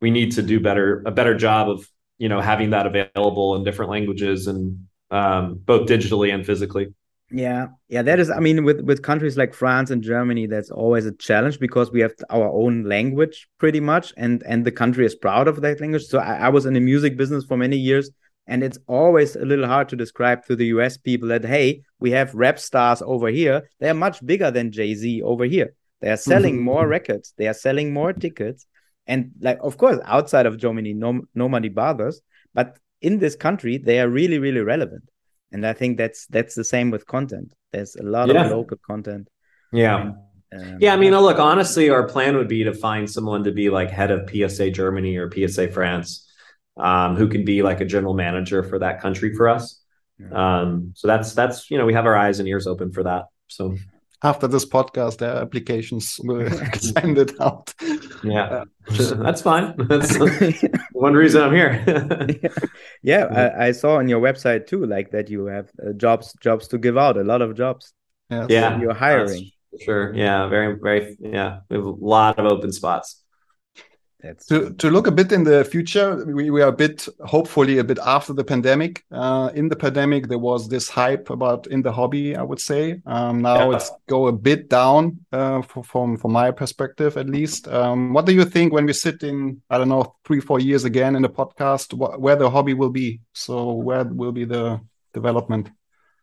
we 0.00 0.10
need 0.10 0.32
to 0.32 0.42
do 0.42 0.60
better 0.60 1.02
a 1.06 1.10
better 1.10 1.36
job 1.36 1.68
of 1.70 1.88
you 2.18 2.28
know 2.28 2.40
having 2.40 2.70
that 2.70 2.86
available 2.86 3.56
in 3.56 3.64
different 3.64 3.90
languages 3.90 4.46
and 4.46 4.86
um, 5.10 5.60
both 5.64 5.88
digitally 5.88 6.32
and 6.34 6.44
physically. 6.44 6.94
Yeah, 7.30 7.68
yeah, 7.88 8.02
that 8.02 8.20
is. 8.20 8.30
I 8.30 8.38
mean, 8.38 8.62
with 8.62 8.82
with 8.82 9.02
countries 9.02 9.36
like 9.36 9.52
France 9.52 9.90
and 9.90 10.00
Germany, 10.00 10.46
that's 10.46 10.70
always 10.70 11.06
a 11.06 11.12
challenge 11.12 11.58
because 11.58 11.90
we 11.90 12.00
have 12.00 12.12
our 12.30 12.48
own 12.48 12.84
language 12.84 13.48
pretty 13.58 13.80
much, 13.80 14.12
and 14.16 14.44
and 14.46 14.64
the 14.64 14.70
country 14.70 15.04
is 15.04 15.16
proud 15.16 15.48
of 15.48 15.60
that 15.62 15.80
language. 15.80 16.04
So 16.04 16.18
I, 16.18 16.36
I 16.36 16.48
was 16.50 16.66
in 16.66 16.74
the 16.74 16.80
music 16.80 17.16
business 17.16 17.44
for 17.44 17.56
many 17.56 17.76
years, 17.76 18.10
and 18.46 18.62
it's 18.62 18.78
always 18.86 19.34
a 19.34 19.44
little 19.44 19.66
hard 19.66 19.88
to 19.88 19.96
describe 19.96 20.46
to 20.46 20.54
the 20.54 20.66
US 20.66 20.96
people 20.96 21.28
that 21.28 21.44
hey, 21.44 21.82
we 21.98 22.12
have 22.12 22.32
rap 22.32 22.60
stars 22.60 23.02
over 23.02 23.26
here. 23.28 23.68
They 23.80 23.90
are 23.90 23.94
much 23.94 24.24
bigger 24.24 24.52
than 24.52 24.70
Jay 24.70 24.94
Z 24.94 25.22
over 25.22 25.44
here. 25.44 25.74
They 26.00 26.10
are 26.10 26.16
selling 26.16 26.62
more 26.62 26.86
records. 26.86 27.34
They 27.36 27.48
are 27.48 27.54
selling 27.54 27.92
more 27.92 28.12
tickets, 28.12 28.66
and 29.06 29.32
like 29.40 29.58
of 29.62 29.76
course, 29.76 29.98
outside 30.04 30.46
of 30.46 30.58
Germany, 30.58 30.94
no 30.94 31.22
nobody 31.34 31.68
bothers. 31.68 32.20
But 32.54 32.78
in 33.00 33.18
this 33.18 33.36
country, 33.36 33.78
they 33.78 34.00
are 34.00 34.08
really 34.08 34.38
really 34.38 34.60
relevant. 34.60 35.04
And 35.52 35.64
i 35.66 35.72
think 35.72 35.96
that's 35.96 36.26
that's 36.26 36.54
the 36.54 36.64
same 36.64 36.90
with 36.90 37.06
content. 37.06 37.52
There's 37.72 37.96
a 37.96 38.02
lot 38.02 38.28
yeah. 38.28 38.44
of 38.44 38.50
local 38.50 38.78
content. 38.78 39.28
Yeah. 39.72 40.12
And, 40.52 40.74
um, 40.74 40.78
yeah 40.80 40.94
i 40.94 40.96
mean 40.96 41.10
look 41.10 41.40
honestly 41.40 41.90
our 41.90 42.06
plan 42.06 42.36
would 42.36 42.46
be 42.46 42.62
to 42.62 42.72
find 42.72 43.10
someone 43.10 43.42
to 43.42 43.50
be 43.50 43.68
like 43.68 43.90
head 43.90 44.12
of 44.12 44.30
psa 44.30 44.70
germany 44.70 45.16
or 45.16 45.28
psa 45.28 45.66
france 45.66 46.26
um, 46.76 47.16
who 47.16 47.28
can 47.28 47.44
be 47.44 47.62
like 47.62 47.80
a 47.80 47.84
general 47.84 48.14
manager 48.14 48.62
for 48.62 48.78
that 48.78 49.00
country 49.00 49.34
for 49.34 49.48
us. 49.48 49.80
Um, 50.32 50.92
so 50.94 51.08
that's 51.08 51.34
that's 51.34 51.70
you 51.70 51.78
know 51.78 51.84
we 51.84 51.94
have 51.94 52.06
our 52.06 52.16
eyes 52.16 52.38
and 52.38 52.48
ears 52.48 52.66
open 52.66 52.92
for 52.92 53.02
that. 53.04 53.26
So 53.48 53.76
after 54.22 54.46
this 54.46 54.64
podcast, 54.64 55.18
their 55.18 55.36
applications 55.36 56.18
will 56.22 56.48
send 56.74 57.18
it 57.18 57.40
out. 57.40 57.72
Yeah, 58.24 58.64
uh, 58.88 59.14
that's 59.14 59.42
fine. 59.42 59.74
That's 59.88 60.16
one 60.92 61.14
reason 61.14 61.42
I'm 61.42 61.52
here. 61.52 62.40
yeah, 63.02 63.24
I, 63.26 63.66
I, 63.66 63.72
saw 63.72 63.96
on 63.96 64.08
your 64.08 64.20
website 64.20 64.66
too, 64.66 64.86
like 64.86 65.10
that 65.10 65.28
you 65.28 65.46
have 65.46 65.70
uh, 65.84 65.92
jobs 65.92 66.34
jobs 66.40 66.68
to 66.68 66.78
give 66.78 66.96
out, 66.96 67.16
a 67.16 67.24
lot 67.24 67.42
of 67.42 67.56
jobs. 67.56 67.92
Yes. 68.30 68.46
Yeah, 68.48 68.80
you're 68.80 68.94
hiring. 68.94 69.50
Sure. 69.80 70.14
Yeah, 70.14 70.48
very 70.48 70.78
very. 70.80 71.16
Yeah, 71.20 71.60
we 71.68 71.76
have 71.76 71.84
a 71.84 71.90
lot 71.90 72.38
of 72.38 72.46
open 72.46 72.72
spots. 72.72 73.22
That's 74.20 74.46
to, 74.46 74.72
to 74.74 74.90
look 74.90 75.06
a 75.06 75.12
bit 75.12 75.30
in 75.30 75.44
the 75.44 75.64
future, 75.64 76.24
we, 76.24 76.50
we 76.50 76.62
are 76.62 76.68
a 76.68 76.72
bit, 76.72 77.06
hopefully, 77.24 77.78
a 77.78 77.84
bit 77.84 77.98
after 78.04 78.32
the 78.32 78.44
pandemic. 78.44 79.04
Uh, 79.12 79.50
in 79.54 79.68
the 79.68 79.76
pandemic, 79.76 80.28
there 80.28 80.38
was 80.38 80.68
this 80.68 80.88
hype 80.88 81.28
about 81.28 81.66
in 81.66 81.82
the 81.82 81.92
hobby, 81.92 82.34
I 82.34 82.42
would 82.42 82.60
say. 82.60 83.00
Um, 83.04 83.42
now 83.42 83.70
yeah. 83.70 83.76
it's 83.76 83.90
go 84.08 84.28
a 84.28 84.32
bit 84.32 84.70
down 84.70 85.18
uh, 85.32 85.60
for, 85.62 85.84
from, 85.84 86.16
from 86.16 86.32
my 86.32 86.50
perspective, 86.50 87.16
at 87.18 87.28
least. 87.28 87.68
Um, 87.68 88.14
what 88.14 88.24
do 88.24 88.32
you 88.32 88.44
think 88.44 88.72
when 88.72 88.86
we 88.86 88.94
sit 88.94 89.22
in, 89.22 89.60
I 89.68 89.76
don't 89.76 89.90
know, 89.90 90.16
three, 90.24 90.40
four 90.40 90.60
years 90.60 90.84
again 90.84 91.14
in 91.14 91.22
the 91.22 91.28
podcast, 91.28 91.92
wh 91.92 92.18
where 92.18 92.36
the 92.36 92.48
hobby 92.48 92.74
will 92.74 92.90
be? 92.90 93.20
So, 93.34 93.72
where 93.72 94.04
will 94.04 94.32
be 94.32 94.46
the 94.46 94.80
development? 95.12 95.70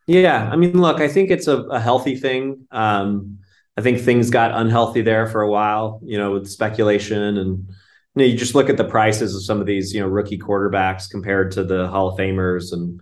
Yeah. 0.06 0.50
I 0.50 0.56
mean, 0.56 0.80
look, 0.80 1.00
I 1.00 1.08
think 1.08 1.30
it's 1.30 1.46
a, 1.46 1.58
a 1.62 1.80
healthy 1.80 2.16
thing. 2.16 2.66
Um, 2.72 3.38
I 3.76 3.80
think 3.80 4.00
things 4.00 4.30
got 4.30 4.52
unhealthy 4.52 5.02
there 5.02 5.26
for 5.26 5.42
a 5.42 5.50
while, 5.50 6.00
you 6.04 6.18
know, 6.18 6.32
with 6.32 6.48
speculation 6.48 7.38
and 7.38 7.68
you, 8.14 8.22
know, 8.22 8.24
you 8.24 8.36
just 8.36 8.54
look 8.54 8.70
at 8.70 8.76
the 8.76 8.84
prices 8.84 9.34
of 9.34 9.44
some 9.44 9.60
of 9.60 9.66
these, 9.66 9.92
you 9.92 10.00
know, 10.00 10.08
rookie 10.08 10.38
quarterbacks 10.38 11.10
compared 11.10 11.52
to 11.52 11.64
the 11.64 11.88
Hall 11.88 12.08
of 12.08 12.18
Famers 12.18 12.72
and 12.72 13.00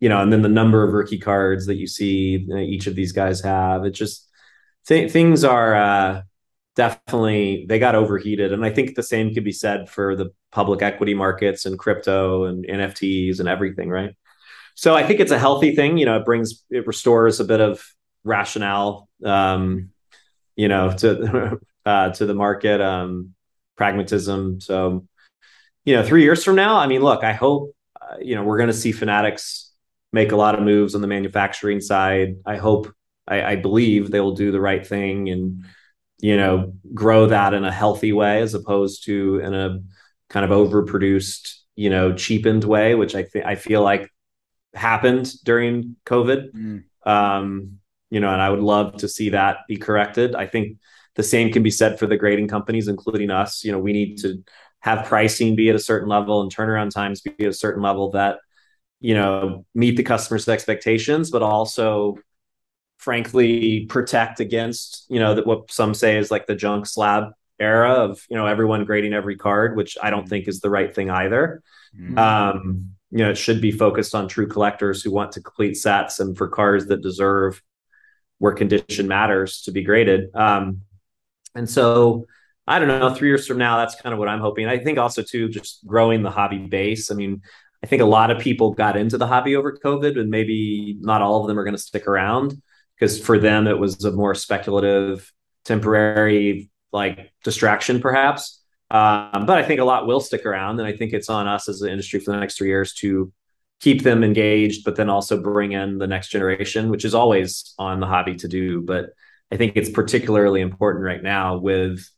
you 0.00 0.08
know, 0.08 0.20
and 0.20 0.32
then 0.32 0.42
the 0.42 0.48
number 0.48 0.84
of 0.84 0.92
rookie 0.92 1.18
cards 1.18 1.66
that 1.66 1.76
you 1.76 1.86
see 1.86 2.38
you 2.38 2.54
know, 2.54 2.60
each 2.60 2.86
of 2.86 2.94
these 2.94 3.12
guys 3.12 3.40
have. 3.40 3.84
It 3.84 3.90
just 3.90 4.28
th- 4.86 5.10
things 5.10 5.44
are 5.44 5.74
uh, 5.74 6.22
definitely 6.76 7.66
they 7.68 7.78
got 7.78 7.94
overheated, 7.94 8.52
and 8.52 8.64
I 8.64 8.70
think 8.70 8.94
the 8.94 9.02
same 9.02 9.34
could 9.34 9.44
be 9.44 9.52
said 9.52 9.88
for 9.88 10.14
the 10.14 10.30
public 10.52 10.82
equity 10.82 11.14
markets 11.14 11.66
and 11.66 11.78
crypto 11.78 12.44
and 12.44 12.64
NFTs 12.66 13.40
and 13.40 13.48
everything, 13.48 13.90
right? 13.90 14.14
So 14.74 14.94
I 14.94 15.02
think 15.04 15.18
it's 15.20 15.32
a 15.32 15.38
healthy 15.38 15.74
thing. 15.74 15.98
You 15.98 16.06
know, 16.06 16.18
it 16.18 16.24
brings 16.24 16.64
it 16.70 16.86
restores 16.86 17.40
a 17.40 17.44
bit 17.44 17.60
of 17.60 17.84
rationale, 18.22 19.08
um, 19.24 19.90
you 20.54 20.68
know, 20.68 20.92
to 20.92 21.58
uh, 21.84 22.10
to 22.10 22.26
the 22.26 22.34
market. 22.34 22.80
Um, 22.80 23.34
pragmatism. 23.78 24.60
So, 24.60 25.06
you 25.86 25.96
know, 25.96 26.04
three 26.04 26.22
years 26.22 26.44
from 26.44 26.56
now, 26.56 26.76
I 26.76 26.86
mean, 26.86 27.00
look, 27.00 27.24
I 27.24 27.32
hope, 27.32 27.74
uh, 27.98 28.16
you 28.20 28.34
know, 28.34 28.42
we're 28.42 28.58
going 28.58 28.68
to 28.68 28.74
see 28.74 28.92
Fanatics 28.92 29.72
make 30.12 30.32
a 30.32 30.36
lot 30.36 30.54
of 30.54 30.62
moves 30.62 30.94
on 30.94 31.00
the 31.00 31.06
manufacturing 31.06 31.80
side. 31.80 32.36
I 32.44 32.56
hope, 32.56 32.92
I, 33.26 33.42
I 33.52 33.56
believe 33.56 34.10
they 34.10 34.20
will 34.20 34.34
do 34.34 34.52
the 34.52 34.60
right 34.60 34.86
thing 34.86 35.30
and, 35.30 35.64
you 36.20 36.36
know, 36.36 36.74
grow 36.92 37.26
that 37.28 37.54
in 37.54 37.64
a 37.64 37.72
healthy 37.72 38.12
way 38.12 38.42
as 38.42 38.52
opposed 38.54 39.04
to 39.04 39.38
in 39.38 39.54
a 39.54 39.78
kind 40.28 40.44
of 40.44 40.50
overproduced, 40.50 41.54
you 41.76 41.88
know, 41.88 42.12
cheapened 42.12 42.64
way, 42.64 42.94
which 42.94 43.14
I 43.14 43.22
think 43.22 43.46
I 43.46 43.54
feel 43.54 43.82
like 43.82 44.10
happened 44.74 45.32
during 45.44 45.96
COVID. 46.04 46.52
Mm. 46.52 46.84
Um, 47.06 47.78
you 48.10 48.20
know, 48.20 48.32
and 48.32 48.42
I 48.42 48.50
would 48.50 48.60
love 48.60 48.98
to 48.98 49.08
see 49.08 49.30
that 49.30 49.58
be 49.68 49.76
corrected. 49.76 50.34
I 50.34 50.46
think 50.46 50.78
the 51.18 51.24
same 51.24 51.52
can 51.52 51.64
be 51.64 51.70
said 51.70 51.98
for 51.98 52.06
the 52.06 52.16
grading 52.16 52.46
companies, 52.46 52.86
including 52.86 53.28
us. 53.28 53.64
You 53.64 53.72
know, 53.72 53.80
we 53.80 53.92
need 53.92 54.18
to 54.18 54.42
have 54.78 55.04
pricing 55.04 55.56
be 55.56 55.68
at 55.68 55.74
a 55.74 55.80
certain 55.80 56.08
level 56.08 56.40
and 56.40 56.54
turnaround 56.54 56.92
times 56.92 57.20
be 57.20 57.34
at 57.40 57.50
a 57.50 57.52
certain 57.52 57.82
level 57.82 58.12
that, 58.12 58.38
you 59.00 59.14
know, 59.14 59.66
meet 59.74 59.96
the 59.96 60.04
customer's 60.04 60.48
expectations, 60.48 61.32
but 61.32 61.42
also 61.42 62.18
frankly 62.98 63.86
protect 63.86 64.38
against, 64.38 65.06
you 65.08 65.18
know, 65.18 65.34
that 65.34 65.44
what 65.44 65.72
some 65.72 65.92
say 65.92 66.18
is 66.18 66.30
like 66.30 66.46
the 66.46 66.54
junk 66.54 66.86
slab 66.86 67.32
era 67.58 67.94
of, 67.94 68.24
you 68.30 68.36
know, 68.36 68.46
everyone 68.46 68.84
grading 68.84 69.12
every 69.12 69.36
card, 69.36 69.76
which 69.76 69.98
I 70.00 70.10
don't 70.10 70.28
think 70.28 70.46
is 70.46 70.60
the 70.60 70.70
right 70.70 70.94
thing 70.94 71.10
either. 71.10 71.64
Mm-hmm. 71.98 72.16
Um, 72.16 72.90
you 73.10 73.18
know, 73.18 73.30
it 73.30 73.38
should 73.38 73.60
be 73.60 73.72
focused 73.72 74.14
on 74.14 74.28
true 74.28 74.46
collectors 74.46 75.02
who 75.02 75.10
want 75.10 75.32
to 75.32 75.42
complete 75.42 75.74
sets 75.74 76.20
and 76.20 76.38
for 76.38 76.46
cars 76.46 76.86
that 76.86 77.02
deserve 77.02 77.60
where 78.38 78.52
condition 78.52 79.08
matters 79.08 79.62
to 79.62 79.72
be 79.72 79.82
graded. 79.82 80.32
Um, 80.32 80.82
and 81.54 81.68
so 81.68 82.26
I 82.66 82.78
don't 82.78 82.88
know, 82.88 83.14
three 83.14 83.28
years 83.28 83.46
from 83.46 83.56
now, 83.56 83.78
that's 83.78 83.98
kind 84.00 84.12
of 84.12 84.18
what 84.18 84.28
I'm 84.28 84.40
hoping. 84.40 84.66
I 84.66 84.78
think 84.78 84.98
also 84.98 85.22
too, 85.22 85.48
just 85.48 85.86
growing 85.86 86.22
the 86.22 86.30
hobby 86.30 86.58
base. 86.58 87.10
I 87.10 87.14
mean, 87.14 87.40
I 87.82 87.86
think 87.86 88.02
a 88.02 88.06
lot 88.06 88.30
of 88.30 88.40
people 88.40 88.74
got 88.74 88.96
into 88.96 89.16
the 89.16 89.26
hobby 89.26 89.56
over 89.56 89.78
COVID, 89.82 90.20
and 90.20 90.28
maybe 90.28 90.96
not 91.00 91.22
all 91.22 91.40
of 91.40 91.48
them 91.48 91.58
are 91.58 91.64
going 91.64 91.76
to 91.76 91.82
stick 91.82 92.06
around 92.06 92.60
because 92.94 93.18
for 93.18 93.38
them 93.38 93.66
it 93.66 93.78
was 93.78 94.04
a 94.04 94.12
more 94.12 94.34
speculative, 94.34 95.32
temporary 95.64 96.70
like 96.92 97.32
distraction, 97.42 98.00
perhaps. 98.00 98.62
Um, 98.90 99.46
but 99.46 99.58
I 99.58 99.62
think 99.62 99.80
a 99.80 99.84
lot 99.84 100.06
will 100.06 100.20
stick 100.20 100.44
around, 100.44 100.78
and 100.78 100.86
I 100.86 100.96
think 100.96 101.12
it's 101.12 101.30
on 101.30 101.46
us 101.46 101.68
as 101.68 101.80
an 101.82 101.90
industry 101.90 102.20
for 102.20 102.32
the 102.32 102.40
next 102.40 102.58
three 102.58 102.68
years 102.68 102.92
to 102.94 103.32
keep 103.80 104.02
them 104.02 104.24
engaged, 104.24 104.84
but 104.84 104.96
then 104.96 105.08
also 105.08 105.40
bring 105.40 105.72
in 105.72 105.98
the 105.98 106.06
next 106.06 106.28
generation, 106.28 106.90
which 106.90 107.04
is 107.04 107.14
always 107.14 107.74
on 107.78 108.00
the 108.00 108.06
hobby 108.06 108.34
to 108.36 108.48
do. 108.48 108.82
But 108.82 109.10
I 109.50 109.56
think 109.56 109.74
it's 109.76 109.90
particularly 109.90 110.60
important 110.60 111.04
right 111.04 111.22
now 111.22 111.58
with, 111.58 112.08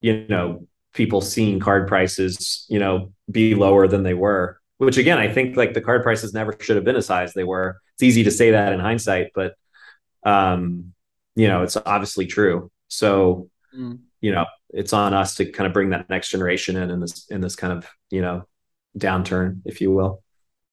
you 0.00 0.26
know, 0.28 0.66
people 0.94 1.20
seeing 1.20 1.60
card 1.60 1.86
prices, 1.86 2.66
you 2.68 2.78
know, 2.78 3.12
be 3.30 3.54
lower 3.54 3.86
than 3.88 4.02
they 4.02 4.14
were. 4.14 4.60
Which 4.78 4.96
again, 4.96 5.18
I 5.18 5.32
think 5.32 5.56
like 5.56 5.74
the 5.74 5.80
card 5.80 6.02
prices 6.02 6.32
never 6.32 6.56
should 6.60 6.76
have 6.76 6.84
been 6.84 6.96
as 6.96 7.08
high 7.08 7.24
as 7.24 7.34
they 7.34 7.44
were. 7.44 7.80
It's 7.94 8.02
easy 8.04 8.24
to 8.24 8.30
say 8.30 8.52
that 8.52 8.72
in 8.72 8.80
hindsight, 8.80 9.32
but 9.34 9.54
um, 10.24 10.92
you 11.34 11.48
know, 11.48 11.62
it's 11.62 11.76
obviously 11.76 12.26
true. 12.26 12.70
So, 12.88 13.50
mm. 13.76 13.98
you 14.20 14.32
know, 14.32 14.46
it's 14.70 14.92
on 14.92 15.14
us 15.14 15.36
to 15.36 15.46
kind 15.46 15.66
of 15.66 15.72
bring 15.72 15.90
that 15.90 16.08
next 16.08 16.30
generation 16.30 16.76
in 16.76 16.90
in 16.90 17.00
this 17.00 17.26
in 17.28 17.40
this 17.40 17.56
kind 17.56 17.72
of, 17.72 17.88
you 18.10 18.22
know, 18.22 18.44
downturn, 18.96 19.62
if 19.64 19.80
you 19.80 19.90
will. 19.90 20.22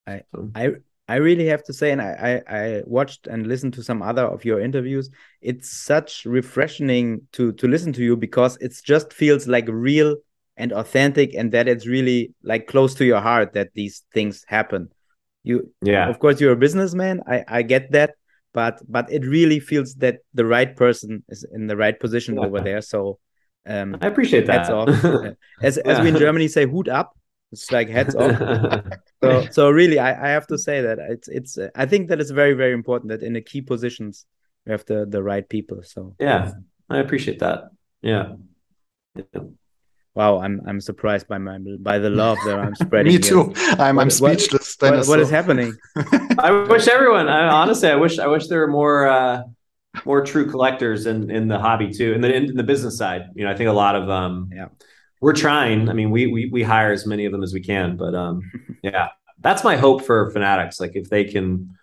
I 0.06 0.22
I 0.54 0.74
I 1.08 1.16
really 1.16 1.46
have 1.46 1.62
to 1.64 1.72
say, 1.72 1.92
and 1.92 2.02
I, 2.02 2.42
I, 2.48 2.56
I, 2.56 2.82
watched 2.84 3.28
and 3.28 3.46
listened 3.46 3.74
to 3.74 3.82
some 3.82 4.02
other 4.02 4.24
of 4.24 4.44
your 4.44 4.60
interviews. 4.60 5.08
It's 5.40 5.70
such 5.70 6.24
refreshing 6.24 7.22
to 7.32 7.52
to 7.52 7.68
listen 7.68 7.92
to 7.94 8.02
you 8.02 8.16
because 8.16 8.56
it 8.56 8.74
just 8.84 9.12
feels 9.12 9.46
like 9.46 9.66
real 9.68 10.16
and 10.56 10.72
authentic, 10.72 11.34
and 11.34 11.52
that 11.52 11.68
it's 11.68 11.86
really 11.86 12.34
like 12.42 12.66
close 12.66 12.94
to 12.96 13.04
your 13.04 13.20
heart 13.20 13.52
that 13.52 13.70
these 13.74 14.02
things 14.12 14.44
happen. 14.48 14.88
You, 15.44 15.72
yeah, 15.80 16.08
of 16.08 16.18
course, 16.18 16.40
you're 16.40 16.52
a 16.52 16.56
businessman. 16.56 17.20
I 17.28 17.44
I 17.46 17.62
get 17.62 17.92
that, 17.92 18.14
but 18.52 18.80
but 18.88 19.10
it 19.12 19.24
really 19.24 19.60
feels 19.60 19.94
that 19.96 20.18
the 20.34 20.44
right 20.44 20.74
person 20.74 21.22
is 21.28 21.46
in 21.52 21.68
the 21.68 21.76
right 21.76 21.98
position 21.98 22.34
yeah. 22.34 22.46
over 22.46 22.60
there. 22.60 22.80
So 22.80 23.20
um, 23.64 23.96
I 24.00 24.08
appreciate 24.08 24.46
that. 24.46 24.70
off. 24.70 24.88
as 25.62 25.78
as 25.78 26.00
we 26.00 26.08
in 26.08 26.16
Germany 26.16 26.48
say, 26.48 26.66
"Hut 26.66 26.88
up." 26.88 27.16
It's 27.52 27.70
like 27.70 27.88
heads 27.88 28.14
off. 28.14 28.82
so 29.22 29.46
so 29.50 29.70
really, 29.70 29.98
I, 29.98 30.10
I 30.10 30.30
have 30.30 30.46
to 30.48 30.58
say 30.58 30.80
that 30.82 30.98
it's 30.98 31.28
it's. 31.28 31.58
I 31.74 31.86
think 31.86 32.08
that 32.08 32.20
it's 32.20 32.30
very 32.30 32.54
very 32.54 32.72
important 32.72 33.10
that 33.10 33.22
in 33.22 33.34
the 33.34 33.40
key 33.40 33.62
positions 33.62 34.26
we 34.64 34.72
have 34.72 34.84
the 34.86 35.06
the 35.06 35.22
right 35.22 35.48
people. 35.48 35.82
So 35.82 36.14
yeah, 36.18 36.52
I 36.90 36.98
appreciate 36.98 37.38
that. 37.38 37.70
Yeah. 38.02 38.34
yeah. 39.14 39.40
Wow, 40.14 40.40
I'm 40.40 40.60
I'm 40.66 40.80
surprised 40.80 41.28
by 41.28 41.38
my 41.38 41.58
by 41.78 41.98
the 41.98 42.10
love 42.10 42.38
that 42.46 42.58
I'm 42.58 42.74
spreading. 42.74 43.12
Me 43.14 43.18
too. 43.18 43.52
Here. 43.54 43.76
I'm 43.78 43.98
I'm 43.98 44.10
speechless. 44.10 44.76
What, 44.80 44.96
what, 44.96 45.08
what 45.08 45.20
is 45.20 45.30
happening? 45.30 45.76
I 46.38 46.50
wish 46.50 46.88
everyone. 46.88 47.28
I, 47.28 47.46
honestly, 47.48 47.90
I 47.90 47.96
wish 47.96 48.18
I 48.18 48.26
wish 48.26 48.48
there 48.48 48.60
were 48.60 48.68
more. 48.68 49.08
Uh, 49.08 49.42
more 50.04 50.22
true 50.22 50.50
collectors 50.50 51.06
in 51.06 51.30
in 51.30 51.48
the 51.48 51.58
hobby 51.58 51.90
too, 51.90 52.12
and 52.12 52.22
then 52.22 52.30
in, 52.30 52.44
in 52.50 52.54
the 52.54 52.62
business 52.62 52.98
side. 52.98 53.30
You 53.34 53.46
know, 53.46 53.50
I 53.50 53.56
think 53.56 53.70
a 53.70 53.72
lot 53.72 53.96
of 53.96 54.10
um, 54.10 54.50
Yeah. 54.52 54.68
We're 55.20 55.32
trying. 55.34 55.88
I 55.88 55.92
mean, 55.92 56.10
we 56.10 56.26
we 56.26 56.48
we 56.50 56.62
hire 56.62 56.92
as 56.92 57.06
many 57.06 57.24
of 57.24 57.32
them 57.32 57.42
as 57.42 57.52
we 57.52 57.60
can, 57.60 57.96
but 57.96 58.14
um, 58.14 58.40
yeah, 58.82 59.08
that's 59.40 59.64
my 59.64 59.76
hope 59.76 60.04
for 60.04 60.30
fanatics. 60.30 60.80
Like 60.80 60.92
if 60.94 61.08
they 61.08 61.24
can, 61.24 61.76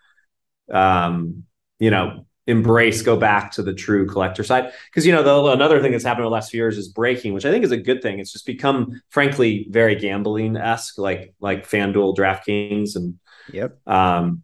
um, 0.72 1.44
you 1.80 1.90
know, 1.92 2.26
embrace, 2.48 3.02
go 3.02 3.16
back 3.18 3.52
to 3.54 3.64
the 3.64 3.74
true 3.74 4.06
collector 4.06 4.44
side. 4.44 4.72
Because 4.90 5.06
you 5.06 5.14
know, 5.14 5.24
the, 5.24 5.52
another 5.52 5.82
thing 5.82 5.92
that's 5.92 6.04
happened 6.04 6.26
in 6.26 6.30
the 6.30 6.34
last 6.34 6.52
few 6.52 6.60
years 6.60 6.78
is 6.78 6.90
breaking, 6.90 7.34
which 7.34 7.46
I 7.46 7.52
think 7.52 7.64
is 7.64 7.72
a 7.72 7.78
good 7.78 8.02
thing. 8.02 8.20
It's 8.20 8.32
just 8.32 8.46
become, 8.46 9.02
frankly, 9.10 9.68
very 9.70 9.96
gambling 9.96 10.58
esque, 10.58 10.98
like 10.98 11.34
like 11.40 11.68
FanDuel, 11.68 12.16
DraftKings, 12.16 12.96
and 12.96 13.20
Yep. 13.52 13.78
um, 13.88 14.44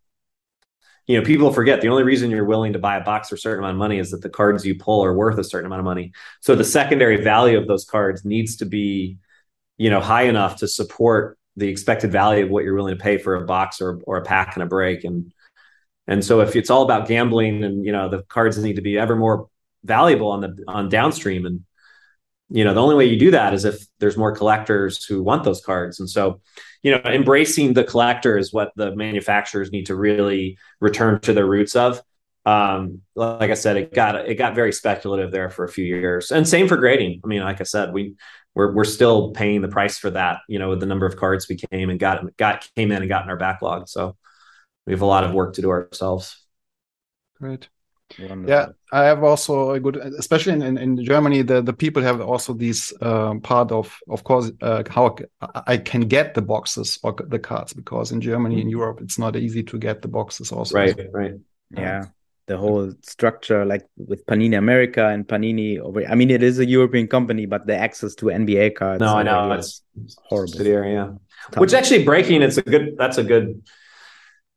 you 1.10 1.18
know, 1.18 1.26
people 1.26 1.52
forget 1.52 1.82
the 1.82 1.90
only 1.90 2.04
reason 2.04 2.30
you're 2.30 2.46
willing 2.46 2.74
to 2.74 2.78
buy 2.78 2.96
a 2.96 3.04
box 3.04 3.30
for 3.30 3.36
a 3.36 3.38
certain 3.40 3.64
amount 3.64 3.74
of 3.74 3.80
money 3.80 3.98
is 3.98 4.12
that 4.12 4.22
the 4.22 4.30
cards 4.30 4.64
you 4.64 4.76
pull 4.76 5.04
are 5.04 5.12
worth 5.12 5.40
a 5.40 5.44
certain 5.44 5.66
amount 5.66 5.80
of 5.80 5.86
money. 5.86 6.12
So 6.40 6.54
the 6.54 6.64
secondary 6.64 7.24
value 7.24 7.58
of 7.58 7.68
those 7.68 7.84
cards 7.84 8.24
needs 8.24 8.58
to 8.58 8.66
be, 8.66 9.18
you 9.78 9.90
know, 9.90 10.02
high 10.02 10.26
enough 10.26 10.58
to 10.58 10.68
support 10.68 11.40
the 11.56 11.68
expected 11.68 12.12
value 12.12 12.46
of 12.46 12.52
what 12.52 12.64
you're 12.64 12.76
willing 12.76 12.96
to 12.96 13.02
pay 13.02 13.18
for 13.18 13.34
a 13.34 13.44
box 13.44 13.82
or 13.82 14.00
or 14.04 14.18
a 14.18 14.22
pack 14.22 14.56
and 14.56 14.62
a 14.62 14.68
break. 14.68 15.04
And 15.04 15.34
and 16.06 16.24
so 16.24 16.42
if 16.42 16.56
it's 16.56 16.70
all 16.70 16.84
about 16.84 17.08
gambling 17.08 17.64
and 17.64 17.84
you 17.84 17.92
know 17.92 18.08
the 18.08 18.22
cards 18.22 18.60
need 18.60 18.76
to 18.76 18.84
be 18.84 19.00
ever 19.00 19.16
more 19.16 19.50
valuable 19.84 20.30
on 20.30 20.42
the 20.42 20.64
on 20.68 20.90
downstream 20.90 21.48
and 21.48 21.66
you 22.50 22.64
know 22.64 22.74
the 22.74 22.82
only 22.82 22.96
way 22.96 23.06
you 23.06 23.18
do 23.18 23.32
that 23.32 23.54
is 23.54 23.66
if 23.66 23.86
there's 24.00 24.18
more 24.18 24.36
collectors 24.36 25.06
who 25.06 25.22
want 25.22 25.44
those 25.44 25.62
cards. 25.62 26.00
And 26.00 26.10
so 26.10 26.42
you 26.84 26.92
know 26.92 27.02
embracing 27.06 27.74
the 27.74 27.84
collector 27.84 28.38
is 28.38 28.52
what 28.54 28.72
the 28.76 28.96
manufacturers 28.96 29.72
need 29.72 29.86
to 29.88 29.96
really 29.96 30.58
return 30.80 31.20
to 31.22 31.34
their 31.34 31.46
roots 31.46 31.76
of. 31.76 32.02
Um 32.46 33.02
like 33.16 33.52
i 33.52 33.54
said 33.54 33.78
it 33.78 33.94
got 33.94 34.16
it 34.16 34.36
got 34.36 34.56
very 34.56 34.72
speculative 34.72 35.32
there 35.32 35.50
for 35.50 35.66
a 35.66 35.70
few 35.70 35.86
years. 35.86 36.32
And 36.32 36.48
same 36.48 36.68
for 36.68 36.78
grading. 36.78 37.22
I 37.24 37.28
mean 37.28 37.42
like 37.42 37.62
i 37.62 37.66
said 37.66 37.94
we 37.94 38.16
we're, 38.56 38.74
we're 38.74 38.84
still 38.84 39.32
paying 39.32 39.62
the 39.62 39.68
price 39.68 39.98
for 40.00 40.10
that 40.10 40.40
you 40.48 40.58
know 40.58 40.70
with 40.70 40.80
the 40.80 40.86
number 40.88 41.06
of 41.06 41.18
cards 41.18 41.48
we 41.48 41.56
came 41.56 41.90
and 41.90 42.00
got 42.00 42.24
got 42.38 42.68
came 42.76 42.92
in 42.92 43.02
and 43.02 43.10
got 43.10 43.24
in 43.24 43.30
our 43.30 43.38
backlog. 43.38 43.88
So 43.88 44.18
we 44.88 44.94
have 44.94 45.02
a 45.02 45.06
lot 45.06 45.24
of 45.24 45.34
work 45.34 45.54
to 45.56 45.62
do 45.62 45.70
ourselves. 45.70 46.44
Great. 47.38 47.70
Wonderful. 48.18 48.50
Yeah, 48.50 48.68
I 48.92 49.04
have 49.06 49.24
also 49.24 49.72
a 49.72 49.80
good, 49.80 49.98
especially 49.98 50.54
in, 50.54 50.62
in, 50.62 50.78
in 50.78 51.04
Germany, 51.04 51.44
the, 51.44 51.62
the 51.62 51.74
people 51.74 52.02
have 52.02 52.22
also 52.22 52.54
this 52.54 52.92
um, 53.02 53.40
part 53.42 53.72
of, 53.72 53.98
of 54.10 54.24
course, 54.24 54.52
uh, 54.62 54.84
how 54.90 55.16
I 55.68 55.78
can 55.78 56.02
get 56.02 56.34
the 56.34 56.42
boxes 56.42 56.98
or 57.04 57.14
the 57.14 57.40
cards 57.40 57.74
because 57.74 58.12
in 58.12 58.22
Germany, 58.22 58.62
in 58.62 58.70
Europe, 58.70 59.00
it's 59.02 59.20
not 59.20 59.36
easy 59.36 59.64
to 59.64 59.78
get 59.78 60.02
the 60.02 60.08
boxes 60.08 60.52
also. 60.52 60.76
right 60.76 61.00
right 61.14 61.34
Yeah. 61.70 62.06
The 62.48 62.58
whole 62.58 62.92
structure, 63.04 63.64
like 63.64 63.86
with 63.96 64.26
Panini 64.26 64.58
America 64.58 65.08
and 65.08 65.28
Panini 65.28 65.78
over, 65.78 66.04
I 66.04 66.16
mean, 66.16 66.32
it 66.32 66.42
is 66.42 66.58
a 66.58 66.66
European 66.66 67.08
company, 67.08 67.46
but 67.46 67.68
the 67.68 67.78
access 67.78 68.16
to 68.16 68.26
NBA 68.26 68.74
cards. 68.74 69.02
no 69.02 69.16
i 69.16 69.22
know 69.22 69.50
here 69.50 69.60
it's 69.60 69.84
is 70.04 70.18
horrible. 70.24 70.48
subsidiary, 70.48 70.94
yeah 70.94 71.12
tough. 71.52 71.62
which 71.62 71.74
actually 71.74 72.04
breaking 72.04 72.42
it's 72.42 72.58
a 72.58 72.64
good 72.64 72.96
that's 72.98 73.20
a 73.20 73.24
good 73.24 73.62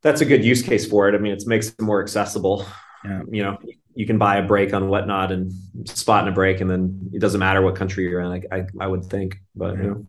that's 0.00 0.22
a 0.22 0.24
good 0.24 0.42
use 0.42 0.62
case 0.62 0.86
for 0.86 1.08
it 1.08 1.14
i 1.14 1.18
mean 1.18 1.32
it 1.32 1.42
makes 1.46 1.68
it 1.68 1.80
more 1.82 2.00
accessible 2.00 2.64
Yeah. 3.04 3.22
you 3.30 3.42
know 3.42 3.58
you 3.94 4.06
can 4.06 4.16
buy 4.16 4.36
a 4.36 4.46
break 4.46 4.72
on 4.72 4.88
whatnot 4.88 5.32
and 5.32 5.52
spot 5.88 6.22
in 6.24 6.32
a 6.32 6.34
break 6.34 6.60
and 6.60 6.70
then 6.70 7.10
it 7.12 7.18
doesn't 7.18 7.40
matter 7.40 7.60
what 7.60 7.74
country 7.74 8.08
you're 8.08 8.20
in 8.20 8.32
i 8.32 8.56
i, 8.56 8.66
I 8.80 8.86
would 8.86 9.04
think 9.06 9.40
but 9.56 9.76
you 9.76 9.82
know 9.82 10.06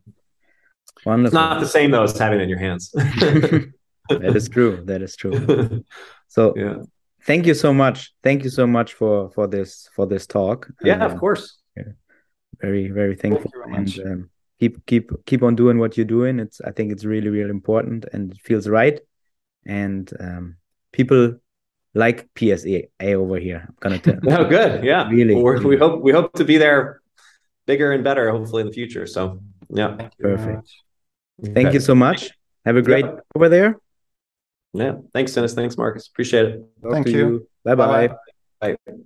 it's 1.25 1.33
not 1.33 1.59
the 1.59 1.67
same 1.67 1.91
though 1.91 2.03
as 2.03 2.17
having 2.17 2.39
it 2.39 2.43
in 2.43 2.49
your 2.49 2.59
hands 2.59 2.91
that 4.09 4.35
is 4.35 4.49
true. 4.49 4.83
That 4.85 5.01
is 5.01 5.15
true. 5.15 5.83
So 6.27 6.53
yeah 6.55 6.77
thank 7.25 7.45
you 7.45 7.53
so 7.53 7.73
much. 7.73 8.13
Thank 8.21 8.43
you 8.43 8.49
so 8.49 8.67
much 8.67 8.93
for 8.93 9.29
for 9.31 9.47
this 9.47 9.89
for 9.95 10.05
this 10.05 10.27
talk. 10.27 10.69
yeah 10.83 11.03
Uh, 11.03 11.09
of 11.09 11.19
course 11.19 11.59
very 12.61 12.89
very 12.89 13.15
thankful 13.15 13.51
you 13.53 13.63
very 13.63 13.75
and 13.75 13.99
um, 14.07 14.29
keep 14.59 14.85
keep 14.85 15.11
keep 15.25 15.43
on 15.43 15.55
doing 15.55 15.77
what 15.79 15.97
you're 15.97 16.05
doing 16.05 16.39
it's 16.39 16.61
i 16.61 16.71
think 16.71 16.91
it's 16.91 17.05
really 17.05 17.29
really 17.29 17.49
important 17.49 18.05
and 18.13 18.31
it 18.31 18.39
feels 18.41 18.67
right 18.67 18.99
and 19.65 20.11
um, 20.19 20.55
people 20.91 21.35
like 21.93 22.27
psa 22.37 22.83
over 23.01 23.37
here. 23.37 23.65
I'm 23.67 23.75
gonna 23.79 23.99
tell 23.99 24.19
no 24.23 24.39
oh, 24.39 24.45
good. 24.45 24.83
Yeah. 24.83 25.09
Really, 25.09 25.35
We're, 25.35 25.61
we 25.61 25.77
hope 25.77 26.01
we 26.01 26.11
hope 26.11 26.33
to 26.33 26.43
be 26.45 26.57
there 26.57 27.01
bigger 27.65 27.91
and 27.91 28.03
better 28.03 28.29
hopefully 28.31 28.61
in 28.61 28.67
the 28.67 28.73
future. 28.73 29.05
So 29.07 29.39
yeah. 29.69 29.95
Thank 29.95 30.17
Perfect. 30.17 30.71
much. 31.41 31.53
thank 31.53 31.73
you 31.73 31.79
so 31.79 31.95
much. 31.95 32.31
Have 32.65 32.77
a 32.77 32.81
great 32.81 33.05
Yeah. 33.05 33.19
over 33.35 33.49
there. 33.49 33.77
Yeah. 34.73 34.95
Thanks 35.13 35.33
dennis. 35.33 35.53
Thanks 35.53 35.77
marcus. 35.77 36.07
Appreciate 36.07 36.45
it. 36.45 36.81
Talk 36.81 36.91
Thank 36.93 37.07
to 37.07 37.11
you. 37.11 37.47
bye 37.63 37.75
bye 37.75 38.07
Bye-bye. 38.07 38.75
bye 38.87 39.03